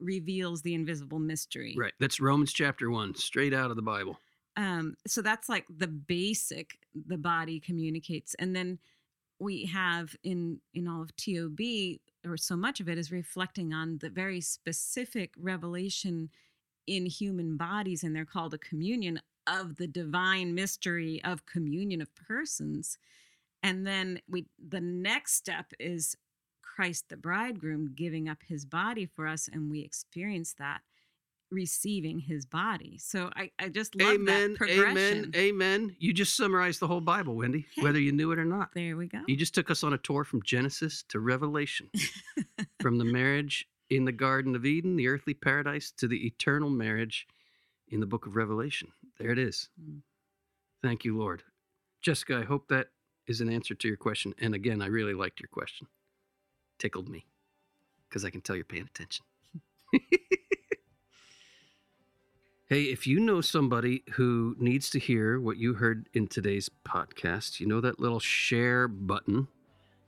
reveals 0.00 0.62
the 0.62 0.74
invisible 0.74 1.18
mystery. 1.18 1.74
right 1.76 1.92
that's 1.98 2.20
romans 2.20 2.52
chapter 2.52 2.88
1 2.90 3.14
straight 3.16 3.52
out 3.52 3.70
of 3.70 3.76
the 3.76 3.82
bible 3.82 4.16
um 4.56 4.94
so 5.08 5.20
that's 5.22 5.48
like 5.48 5.64
the 5.76 5.88
basic 5.88 6.78
the 7.06 7.18
body 7.18 7.58
communicates 7.58 8.34
and 8.38 8.54
then 8.54 8.78
we 9.40 9.64
have 9.66 10.14
in 10.22 10.60
in 10.74 10.86
all 10.86 11.02
of 11.02 11.14
tob 11.16 11.58
or 12.28 12.36
so 12.36 12.56
much 12.56 12.80
of 12.80 12.88
it 12.88 12.98
is 12.98 13.12
reflecting 13.12 13.72
on 13.72 13.98
the 13.98 14.10
very 14.10 14.40
specific 14.40 15.32
revelation 15.38 16.30
in 16.86 17.06
human 17.06 17.56
bodies 17.56 18.02
and 18.02 18.14
they're 18.14 18.24
called 18.24 18.54
a 18.54 18.58
communion 18.58 19.20
of 19.46 19.76
the 19.76 19.86
divine 19.86 20.54
mystery 20.54 21.22
of 21.24 21.46
communion 21.46 22.00
of 22.00 22.14
persons. 22.14 22.98
And 23.62 23.86
then 23.86 24.20
we 24.28 24.46
the 24.58 24.80
next 24.80 25.34
step 25.34 25.72
is 25.78 26.16
christ 26.62 27.08
the 27.08 27.16
bridegroom 27.16 27.92
giving 27.96 28.28
up 28.28 28.38
his 28.46 28.64
body 28.64 29.04
for 29.04 29.26
us 29.26 29.48
and 29.52 29.70
we 29.70 29.80
experience 29.80 30.54
that 30.58 30.80
receiving 31.50 32.18
his 32.18 32.44
body. 32.46 32.98
So 32.98 33.30
i, 33.34 33.50
I 33.58 33.68
just 33.70 33.94
love 33.96 34.14
amen 34.14 34.52
that 34.52 34.58
progression. 34.58 34.84
amen. 34.94 35.32
Amen 35.34 35.96
you 35.98 36.12
just 36.12 36.36
summarized 36.36 36.80
the 36.80 36.86
whole 36.86 37.00
bible 37.00 37.34
wendy 37.36 37.66
Hey. 37.74 37.82
whether 37.82 37.98
you 38.00 38.12
knew 38.12 38.32
it 38.32 38.38
or 38.38 38.44
not. 38.44 38.70
There 38.74 38.96
we 38.96 39.06
go. 39.06 39.20
You 39.26 39.36
just 39.36 39.54
took 39.54 39.70
us 39.70 39.82
on 39.82 39.92
a 39.94 39.98
tour 39.98 40.24
from 40.24 40.42
genesis 40.42 41.04
to 41.08 41.20
revelation 41.20 41.90
from 42.80 42.98
the 42.98 43.04
marriage 43.04 43.66
in 43.90 44.04
the 44.04 44.12
garden 44.12 44.54
of 44.54 44.66
eden 44.66 44.96
the 44.96 45.08
earthly 45.08 45.32
paradise 45.34 45.90
to 45.92 46.06
the 46.06 46.26
eternal 46.26 46.68
marriage 46.70 47.26
in 47.88 48.00
the 48.00 48.06
book 48.06 48.26
of 48.26 48.36
revelation. 48.36 48.88
There 49.18 49.30
it 49.30 49.38
is. 49.38 49.70
Mm. 49.82 50.00
thank 50.82 51.04
you 51.04 51.16
lord. 51.18 51.42
Jessica 52.02 52.36
i 52.36 52.44
hope 52.44 52.68
that 52.68 52.88
is 53.26 53.40
an 53.40 53.50
answer 53.50 53.74
to 53.74 53.88
your 53.88 53.96
question. 53.96 54.34
And 54.38 54.54
again 54.54 54.82
i 54.82 54.86
really 54.86 55.14
liked 55.14 55.40
your 55.40 55.48
question. 55.50 55.86
Tickled 56.78 57.08
me 57.08 57.24
because 58.08 58.24
i 58.24 58.30
can 58.30 58.40
tell 58.42 58.54
you're 58.56 58.64
paying 58.66 58.84
attention 58.84 59.24
Hey, 62.68 62.84
if 62.84 63.06
you 63.06 63.18
know 63.18 63.40
somebody 63.40 64.02
who 64.12 64.54
needs 64.58 64.90
to 64.90 64.98
hear 64.98 65.40
what 65.40 65.56
you 65.56 65.74
heard 65.74 66.08
in 66.12 66.26
today's 66.28 66.68
podcast, 66.86 67.60
you 67.60 67.66
know 67.66 67.80
that 67.80 67.98
little 67.98 68.20
share 68.20 68.86
button. 68.88 69.48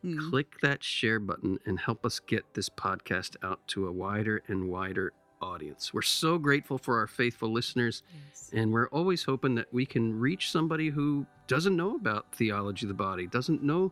Mm. 0.04 0.28
Click 0.30 0.60
that 0.60 0.84
share 0.84 1.18
button 1.18 1.58
and 1.64 1.78
help 1.78 2.04
us 2.04 2.20
get 2.20 2.52
this 2.52 2.68
podcast 2.68 3.36
out 3.42 3.66
to 3.68 3.86
a 3.86 3.92
wider 3.92 4.42
and 4.48 4.68
wider 4.68 5.14
audience. 5.40 5.94
We're 5.94 6.02
so 6.02 6.36
grateful 6.36 6.76
for 6.76 6.98
our 6.98 7.06
faithful 7.06 7.50
listeners, 7.50 8.02
Yes. 8.28 8.50
and 8.52 8.72
we're 8.72 8.88
always 8.88 9.24
hoping 9.24 9.54
that 9.54 9.72
we 9.72 9.86
can 9.86 10.18
reach 10.18 10.50
somebody 10.50 10.90
who 10.90 11.26
doesn't 11.46 11.74
know 11.76 11.96
about 11.96 12.34
theology 12.34 12.84
of 12.84 12.88
the 12.88 12.94
body, 12.94 13.26
doesn't 13.26 13.62
know 13.62 13.90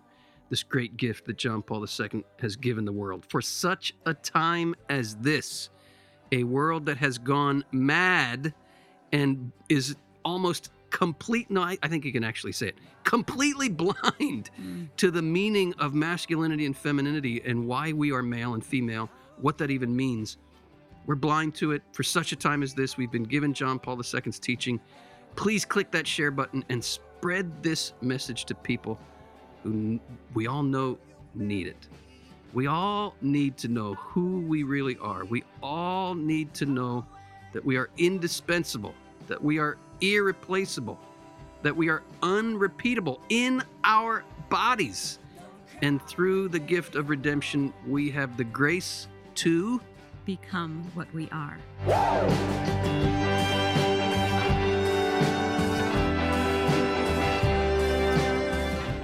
this 0.50 0.62
great 0.62 0.98
gift 0.98 1.24
that 1.26 1.38
John 1.38 1.62
Paul 1.62 1.86
II 1.86 2.22
has 2.40 2.56
given 2.56 2.84
the 2.84 2.92
world 2.92 3.24
for 3.30 3.40
such 3.40 3.94
a 4.04 4.12
time 4.12 4.74
as 4.90 5.16
this 5.16 5.70
a 6.32 6.44
world 6.44 6.86
that 6.86 6.96
has 6.98 7.18
gone 7.18 7.64
mad 7.72 8.52
and 9.12 9.52
is 9.68 9.96
almost 10.24 10.70
complete 10.90 11.50
no 11.50 11.62
I, 11.62 11.76
I 11.82 11.88
think 11.88 12.04
you 12.04 12.12
can 12.12 12.24
actually 12.24 12.52
say 12.52 12.68
it 12.68 12.78
completely 13.04 13.68
blind 13.84 14.50
Mm. 14.60 14.88
to 14.96 15.10
the 15.10 15.22
meaning 15.22 15.74
of 15.78 15.94
masculinity 15.94 16.66
and 16.66 16.76
femininity 16.76 17.42
and 17.44 17.66
why 17.66 17.92
we 17.92 18.12
are 18.12 18.22
male 18.22 18.54
and 18.54 18.64
female 18.64 19.08
what 19.40 19.56
that 19.58 19.70
even 19.70 19.94
means. 19.94 20.36
We're 21.06 21.14
blind 21.14 21.54
to 21.56 21.70
it. 21.72 21.82
For 21.92 22.02
such 22.02 22.32
a 22.32 22.36
time 22.36 22.62
as 22.62 22.74
this 22.74 22.96
we've 22.96 23.12
been 23.12 23.22
given 23.24 23.54
john 23.54 23.78
paul 23.78 23.96
ii's 23.98 24.38
teaching. 24.38 24.80
Please 25.36 25.64
click 25.64 25.90
that 25.92 26.06
share 26.06 26.30
button 26.30 26.64
and 26.68 26.82
spread 26.82 27.62
this 27.62 27.92
message 28.00 28.44
to 28.46 28.54
people 28.54 28.98
who 29.62 30.00
we 30.34 30.46
all 30.46 30.62
know 30.62 30.98
need 31.34 31.66
it 31.66 31.88
we 32.52 32.66
all 32.66 33.14
need 33.20 33.56
to 33.58 33.68
know 33.68 33.94
who 33.94 34.40
we 34.40 34.62
really 34.62 34.96
are. 34.98 35.24
We 35.24 35.44
all 35.62 36.14
need 36.14 36.54
to 36.54 36.66
know 36.66 37.04
that 37.52 37.64
we 37.64 37.76
are 37.76 37.90
indispensable, 37.98 38.94
that 39.26 39.42
we 39.42 39.58
are 39.58 39.76
irreplaceable, 40.00 40.98
that 41.62 41.76
we 41.76 41.88
are 41.88 42.02
unrepeatable 42.22 43.20
in 43.28 43.62
our 43.84 44.24
bodies. 44.48 45.18
And 45.82 46.02
through 46.02 46.48
the 46.48 46.58
gift 46.58 46.94
of 46.94 47.08
redemption, 47.08 47.72
we 47.86 48.10
have 48.10 48.36
the 48.36 48.44
grace 48.44 49.08
to 49.36 49.80
become 50.24 50.84
what 50.94 51.12
we 51.14 51.28
are 51.30 51.58